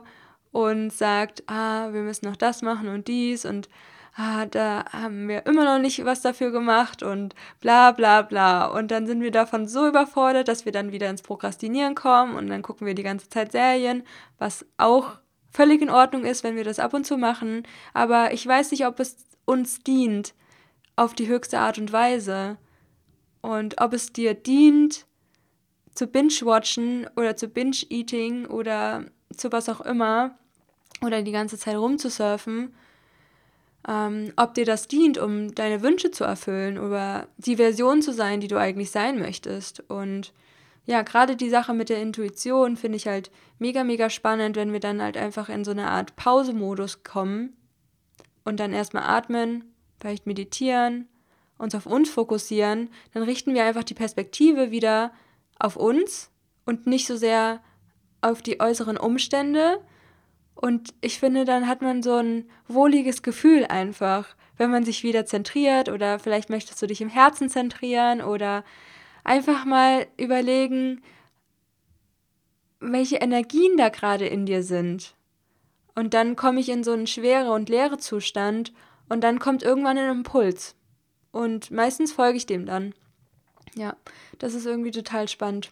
und 0.52 0.92
sagt, 0.92 1.44
ah, 1.48 1.92
wir 1.94 2.02
müssen 2.02 2.26
noch 2.26 2.36
das 2.36 2.62
machen 2.62 2.88
und 2.88 3.08
dies 3.08 3.46
und 3.46 3.70
ah, 4.16 4.46
da 4.46 4.86
haben 4.92 5.28
wir 5.28 5.46
immer 5.46 5.64
noch 5.64 5.80
nicht 5.80 6.04
was 6.04 6.22
dafür 6.22 6.52
gemacht 6.52 7.04
und 7.04 7.36
bla 7.62 7.92
bla 7.92 8.24
bla. 8.24 8.66
Und 8.66 8.90
dann 8.92 9.06
sind 9.08 9.22
wir 9.22 9.32
davon 9.32 9.68
so 9.68 9.88
überfordert, 9.88 10.48
dass 10.48 10.66
wir 10.66 10.72
dann 10.72 10.92
wieder 10.92 11.10
ins 11.10 11.22
Prokrastinieren 11.22 11.96
kommen 11.96 12.36
und 12.36 12.48
dann 12.48 12.64
gucken 12.64 12.88
wir 12.88 12.96
die 12.96 13.04
ganze 13.04 13.30
Zeit 13.30 13.52
Serien, 13.52 14.04
was 14.38 14.66
auch 14.78 15.20
völlig 15.52 15.82
in 15.82 15.90
Ordnung 15.90 16.26
ist, 16.26 16.44
wenn 16.44 16.56
wir 16.56 16.64
das 16.64 16.80
ab 16.80 16.94
und 16.94 17.06
zu 17.06 17.18
machen. 17.18 17.64
Aber 17.94 18.34
ich 18.34 18.46
weiß 18.46 18.72
nicht, 18.72 18.86
ob 18.86 19.00
es 19.00 19.18
uns 19.46 19.80
dient 19.80 20.34
auf 20.96 21.14
die 21.14 21.28
höchste 21.28 21.60
Art 21.60 21.78
und 21.78 21.92
Weise 21.92 22.58
und 23.42 23.80
ob 23.80 23.94
es 23.94 24.12
dir 24.12 24.34
dient, 24.34 25.06
zu 25.98 26.06
Binge-Watchen 26.06 27.08
oder 27.16 27.36
zu 27.36 27.48
Binge-Eating 27.48 28.46
oder 28.46 29.06
zu 29.36 29.52
was 29.52 29.68
auch 29.68 29.82
immer 29.82 30.38
oder 31.02 31.24
die 31.24 31.32
ganze 31.32 31.58
Zeit 31.58 31.76
rumzusurfen, 31.76 32.76
ähm, 33.88 34.32
ob 34.36 34.54
dir 34.54 34.66
das 34.66 34.88
dient, 34.88 35.18
um 35.18 35.56
deine 35.56 35.82
Wünsche 35.82 36.12
zu 36.12 36.24
erfüllen 36.24 36.78
oder 36.78 37.28
die 37.38 37.56
Version 37.56 38.02
zu 38.02 38.14
sein, 38.14 38.42
die 38.42 38.48
du 38.48 38.60
eigentlich 38.60 38.92
sein 38.92 39.18
möchtest. 39.18 39.80
Und 39.90 40.34
ja, 40.86 41.02
gerade 41.02 41.36
die 41.36 41.50
Sache 41.50 41.74
mit 41.74 41.90
der 41.90 42.02
Intuition 42.02 42.78
finde 42.78 42.98
ich 42.98 43.08
halt 43.08 43.32
mega, 43.58 43.84
mega 43.84 44.10
spannend, 44.12 44.56
wenn 44.56 44.74
wir 44.74 44.80
dann 44.80 45.02
halt 45.02 45.18
einfach 45.18 45.50
in 45.50 45.66
so 45.66 45.72
eine 45.72 45.90
Art 45.90 46.16
Pausemodus 46.16 47.04
kommen 47.04 47.56
und 48.46 48.60
dann 48.60 48.72
erstmal 48.72 49.04
atmen, 49.04 49.64
vielleicht 50.00 50.28
meditieren, 50.28 51.08
uns 51.58 51.74
auf 51.74 51.88
uns 51.88 52.10
fokussieren, 52.10 52.90
dann 53.16 53.24
richten 53.24 53.56
wir 53.56 53.64
einfach 53.64 53.84
die 53.84 53.96
Perspektive 53.96 54.70
wieder 54.70 55.12
auf 55.60 55.76
uns 55.76 56.32
und 56.66 56.88
nicht 56.88 57.08
so 57.08 57.16
sehr 57.16 57.62
auf 58.22 58.42
die 58.42 58.60
äußeren 58.60 58.98
Umstände. 58.98 59.80
Und 60.56 60.94
ich 61.02 61.20
finde, 61.20 61.46
dann 61.46 61.68
hat 61.68 61.82
man 61.82 62.02
so 62.02 62.16
ein 62.16 62.50
wohliges 62.68 63.22
Gefühl 63.22 63.66
einfach, 63.66 64.36
wenn 64.58 64.72
man 64.72 64.84
sich 64.84 65.04
wieder 65.04 65.26
zentriert 65.26 65.90
oder 65.90 66.20
vielleicht 66.20 66.50
möchtest 66.50 66.82
du 66.82 66.88
dich 66.88 67.02
im 67.02 67.10
Herzen 67.10 67.50
zentrieren 67.50 68.22
oder 68.22 68.64
einfach 69.24 69.66
mal 69.66 70.08
überlegen, 70.18 71.02
welche 72.80 73.18
Energien 73.18 73.78
da 73.78 73.90
gerade 73.90 74.28
in 74.28 74.46
dir 74.46 74.64
sind. 74.64 75.16
Und 75.96 76.14
dann 76.14 76.36
komme 76.36 76.60
ich 76.60 76.70
in 76.70 76.84
so 76.84 76.92
einen 76.92 77.08
schwere 77.08 77.52
und 77.52 77.70
leere 77.70 77.98
Zustand 77.98 78.74
und 79.10 79.24
dann 79.24 79.40
kommt 79.40 79.64
irgendwann 79.64 79.98
ein 79.98 80.10
Impuls. 80.10 80.76
Und 81.32 81.72
meistens 81.72 82.14
folge 82.14 82.38
ich 82.38 82.46
dem 82.46 82.66
dann. 82.66 82.94
Ja, 83.78 83.96
das 84.40 84.54
ist 84.54 84.66
irgendwie 84.66 84.92
total 84.92 85.28
spannend. 85.28 85.72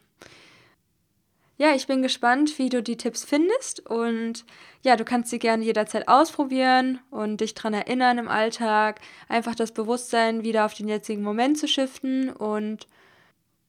Ja, 1.57 1.73
ich 1.73 1.87
bin 1.87 2.01
gespannt, 2.01 2.59
wie 2.59 2.67
du 2.67 2.83
die 2.83 2.97
Tipps 2.97 3.23
findest 3.23 3.79
und 3.89 4.45
ja, 4.83 4.97
du 4.97 5.05
kannst 5.05 5.29
sie 5.29 5.39
gerne 5.39 5.63
jederzeit 5.63 6.07
ausprobieren 6.09 6.99
und 7.11 7.39
dich 7.39 7.53
daran 7.53 7.73
erinnern 7.73 8.17
im 8.17 8.27
Alltag, 8.27 8.99
einfach 9.29 9.55
das 9.55 9.71
Bewusstsein 9.71 10.43
wieder 10.43 10.65
auf 10.65 10.73
den 10.73 10.89
jetzigen 10.89 11.23
Moment 11.23 11.57
zu 11.57 11.67
shiften 11.67 12.29
und 12.29 12.87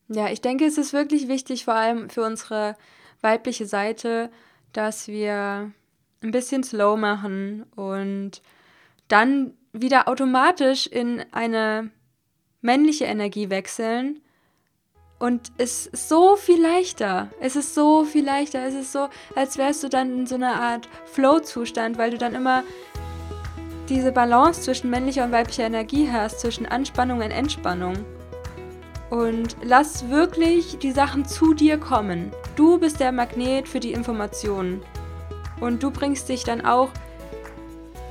ja, 0.08 0.28
ich 0.30 0.40
denke, 0.40 0.64
es 0.66 0.78
ist 0.78 0.92
wirklich 0.92 1.28
wichtig, 1.28 1.64
vor 1.64 1.74
allem 1.74 2.10
für 2.10 2.24
unsere 2.24 2.76
weibliche 3.20 3.66
Seite, 3.66 4.30
dass 4.72 5.08
wir 5.08 5.72
ein 6.22 6.30
bisschen 6.32 6.64
slow 6.64 6.96
machen 6.98 7.64
und 7.76 8.42
dann 9.08 9.54
wieder 9.72 10.08
automatisch 10.08 10.86
in 10.86 11.24
eine 11.32 11.90
männliche 12.62 13.04
Energie 13.04 13.48
wechseln. 13.50 14.20
Und 15.18 15.50
es 15.56 15.86
ist 15.86 16.08
so 16.08 16.36
viel 16.36 16.60
leichter. 16.60 17.30
Es 17.40 17.56
ist 17.56 17.74
so 17.74 18.04
viel 18.04 18.24
leichter. 18.24 18.66
Es 18.66 18.74
ist 18.74 18.92
so, 18.92 19.08
als 19.34 19.56
wärst 19.56 19.82
du 19.82 19.88
dann 19.88 20.18
in 20.18 20.26
so 20.26 20.34
einer 20.34 20.60
Art 20.60 20.88
Flow-Zustand, 21.06 21.96
weil 21.96 22.10
du 22.10 22.18
dann 22.18 22.34
immer 22.34 22.64
diese 23.88 24.12
Balance 24.12 24.62
zwischen 24.62 24.90
männlicher 24.90 25.24
und 25.24 25.32
weiblicher 25.32 25.64
Energie 25.64 26.10
hast, 26.10 26.40
zwischen 26.40 26.66
Anspannung 26.66 27.18
und 27.18 27.30
Entspannung. 27.30 27.94
Und 29.08 29.56
lass 29.62 30.10
wirklich 30.10 30.78
die 30.78 30.90
Sachen 30.90 31.24
zu 31.24 31.54
dir 31.54 31.78
kommen. 31.78 32.32
Du 32.56 32.78
bist 32.78 33.00
der 33.00 33.12
Magnet 33.12 33.68
für 33.68 33.80
die 33.80 33.92
Informationen. 33.92 34.82
Und 35.60 35.82
du 35.82 35.90
bringst 35.90 36.28
dich 36.28 36.44
dann 36.44 36.64
auch 36.64 36.90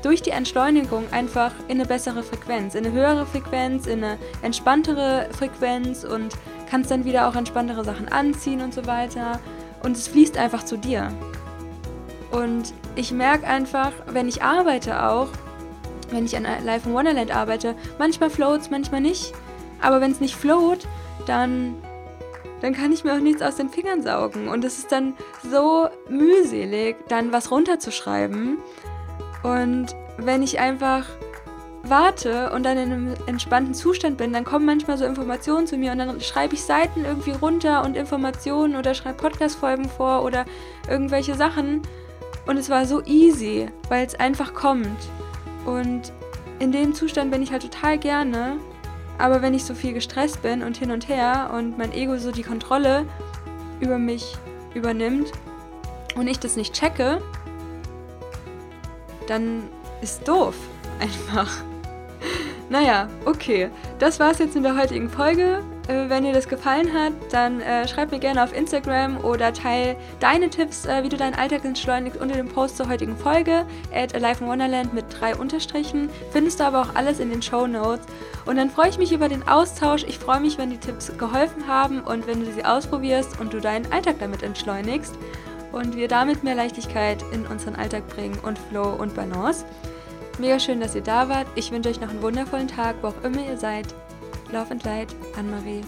durch 0.02 0.22
die 0.22 0.32
Entschleunigung 0.32 1.04
einfach 1.12 1.52
in 1.68 1.80
eine 1.80 1.86
bessere 1.86 2.24
Frequenz, 2.24 2.76
in 2.76 2.86
eine 2.86 2.96
höhere 2.96 3.26
Frequenz, 3.26 3.86
in 3.88 4.04
eine 4.04 4.18
entspanntere 4.42 5.28
Frequenz 5.32 6.04
und 6.04 6.36
kannst 6.69 6.91
dann 6.91 7.05
wieder 7.05 7.27
auch 7.27 7.36
entspanntere 7.36 7.84
Sachen 7.84 8.07
anziehen 8.07 8.62
und 8.62 8.74
so 8.74 8.86
weiter. 8.86 9.39
Und 9.84 9.95
es 9.95 10.07
fließt 10.07 10.38
einfach 10.38 10.63
zu 10.63 10.77
dir. 10.77 11.12
Und 12.31 12.74
ich 12.95 13.12
merke 13.12 13.48
einfach, 13.48 13.91
wenn 14.07 14.27
ich 14.27 14.41
arbeite 14.41 15.03
auch, 15.07 15.27
wenn 16.12 16.25
ich 16.25 16.36
an 16.36 16.45
Life 16.63 16.88
in 16.88 16.95
Wonderland 16.95 17.36
arbeite, 17.36 17.75
manchmal 17.97 18.30
float 18.30 18.62
es, 18.62 18.69
manchmal 18.69 19.01
nicht. 19.01 19.34
Aber 19.82 20.01
wenn 20.01 20.12
es 20.12 20.19
nicht 20.19 20.36
float, 20.36 20.88
dann, 21.28 21.75
dann 22.62 22.73
kann 22.73 22.91
ich 22.91 23.04
mir 23.04 23.13
auch 23.13 23.19
nichts 23.19 23.41
aus 23.41 23.56
den 23.56 23.69
Fingern 23.69 24.01
saugen. 24.01 24.47
Und 24.47 24.63
es 24.63 24.80
ist 24.80 24.91
dann 24.91 25.13
so 25.49 25.88
mühselig, 26.10 26.97
dann 27.08 27.32
was 27.32 27.51
runterzuschreiben. 27.51 28.58
Und 29.43 29.95
wenn 30.17 30.41
ich 30.43 30.60
einfach 30.60 31.06
warte 31.89 32.52
und 32.52 32.63
dann 32.63 32.78
in 32.78 32.91
einem 32.91 33.13
entspannten 33.28 33.74
Zustand 33.74 34.17
bin, 34.17 34.34
dann 34.34 34.43
kommen 34.43 34.65
manchmal 34.65 34.98
so 34.98 35.06
Informationen 35.06 35.67
zu 35.67 35.78
mir 35.78 35.91
und 35.91 36.00
dann 36.00 36.21
schreibe 36.21 36.56
ich 36.56 36.63
Seiten 36.63 37.06
irgendwie 37.06 37.32
runter 37.32 37.84
und 37.84 37.95
Informationen 37.95 38.76
oder 38.76 38.93
schreibe 38.93 39.17
Podcast-Folgen 39.17 39.89
vor 39.89 40.24
oder 40.24 40.45
irgendwelche 40.89 41.36
Sachen. 41.36 41.82
Und 42.45 42.58
es 42.58 42.69
war 42.69 42.86
so 42.86 43.02
easy, 43.06 43.67
weil 43.89 44.06
es 44.06 44.15
einfach 44.15 44.54
kommt. 44.54 45.00
Und 45.65 46.13
in 46.60 46.71
dem 46.71 46.93
Zustand 46.93 47.32
bin 47.32 47.41
ich 47.41 47.52
halt 47.52 47.63
total 47.63 47.98
gerne 47.98 48.58
aber 49.17 49.41
wenn 49.41 49.54
ich 49.54 49.63
so 49.63 49.74
viel 49.74 49.93
gestresst 49.93 50.41
bin 50.41 50.63
und 50.63 50.78
hin 50.78 50.91
und 50.91 51.08
her 51.08 51.52
und 51.54 51.78
mein 51.78 51.93
Ego 51.93 52.17
so 52.17 52.32
die 52.32 52.43
Kontrolle 52.43 53.06
über 53.80 53.98
mich 53.98 54.36
übernimmt 54.74 55.32
und 56.15 56.28
ich 56.28 56.39
das 56.39 56.56
nicht 56.56 56.74
checke, 56.74 57.21
dann 59.28 59.63
ist 60.02 60.28
doof. 60.28 60.56
Einfach. 61.00 61.63
Naja, 62.69 63.08
okay. 63.25 63.69
Das 63.99 64.19
war's 64.19 64.39
jetzt 64.39 64.56
in 64.56 64.63
der 64.63 64.75
heutigen 64.75 65.10
Folge. 65.10 65.62
Äh, 65.88 66.10
wenn 66.10 66.23
dir 66.23 66.34
das 66.34 66.49
gefallen 66.49 66.91
hat, 66.93 67.13
dann 67.32 67.62
äh, 67.62 67.88
schreib 67.88 68.12
mir 68.12 68.19
gerne 68.19 68.43
auf 68.43 68.56
Instagram 68.56 69.23
oder 69.23 69.54
teil 69.54 69.95
deine 70.19 70.49
Tipps, 70.49 70.86
äh, 70.86 71.04
wie 71.04 71.10
du 71.10 71.17
deinen 71.17 71.36
Alltag 71.36 71.63
entschleunigst 71.63 72.19
unter 72.19 72.36
dem 72.36 72.47
Post 72.47 72.78
zur 72.78 72.89
heutigen 72.89 73.15
Folge. 73.15 73.65
At 73.93 74.15
Alive 74.15 74.43
in 74.43 74.49
Wonderland 74.49 74.93
mit 74.93 75.06
drei 75.10 75.36
Unterstrichen. 75.36 76.10
Findest 76.32 76.60
du 76.60 76.63
aber 76.63 76.82
auch 76.82 76.95
alles 76.95 77.19
in 77.19 77.30
den 77.30 77.41
Show 77.41 77.67
Notes. 77.67 78.06
Und 78.45 78.58
dann 78.58 78.71
freue 78.71 78.89
ich 78.89 78.97
mich 78.97 79.12
über 79.12 79.30
den 79.30 79.47
Austausch. 79.47 80.04
Ich 80.08 80.17
freue 80.17 80.39
mich, 80.39 80.58
wenn 80.58 80.71
die 80.71 80.78
Tipps 80.78 81.15
geholfen 81.17 81.67
haben 81.67 82.01
und 82.01 82.25
wenn 82.25 82.43
du 82.43 82.51
sie 82.51 82.65
ausprobierst 82.65 83.39
und 83.39 83.54
du 83.54 83.62
deinen 83.62 83.91
Alltag 83.91 84.15
damit 84.19 84.41
entschleunigst 84.41 85.15
und 85.71 85.95
wir 85.95 86.08
damit 86.08 86.43
mehr 86.43 86.56
Leichtigkeit 86.56 87.23
in 87.32 87.45
unseren 87.45 87.75
Alltag 87.75 88.08
bringen 88.08 88.39
und 88.43 88.58
Flow 88.58 88.95
und 88.97 89.13
Balance. 89.13 89.65
Mega 90.38 90.60
schön, 90.60 90.82
dass 90.82 90.95
ihr 90.95 91.02
da 91.02 91.30
wart. 91.30 91.48
Ich 91.56 91.71
wünsche 91.71 91.89
euch 91.89 92.02
noch 92.02 92.10
einen 92.10 92.21
wundervollen 92.21 92.67
Tag, 92.67 92.98
wo 93.02 93.08
auch 93.08 93.24
immer 93.24 93.45
ihr 93.45 93.58
seid. 93.58 93.88
Love 94.52 94.71
and 94.71 94.84
Light, 94.84 95.15
Anne-Marie. 95.38 95.82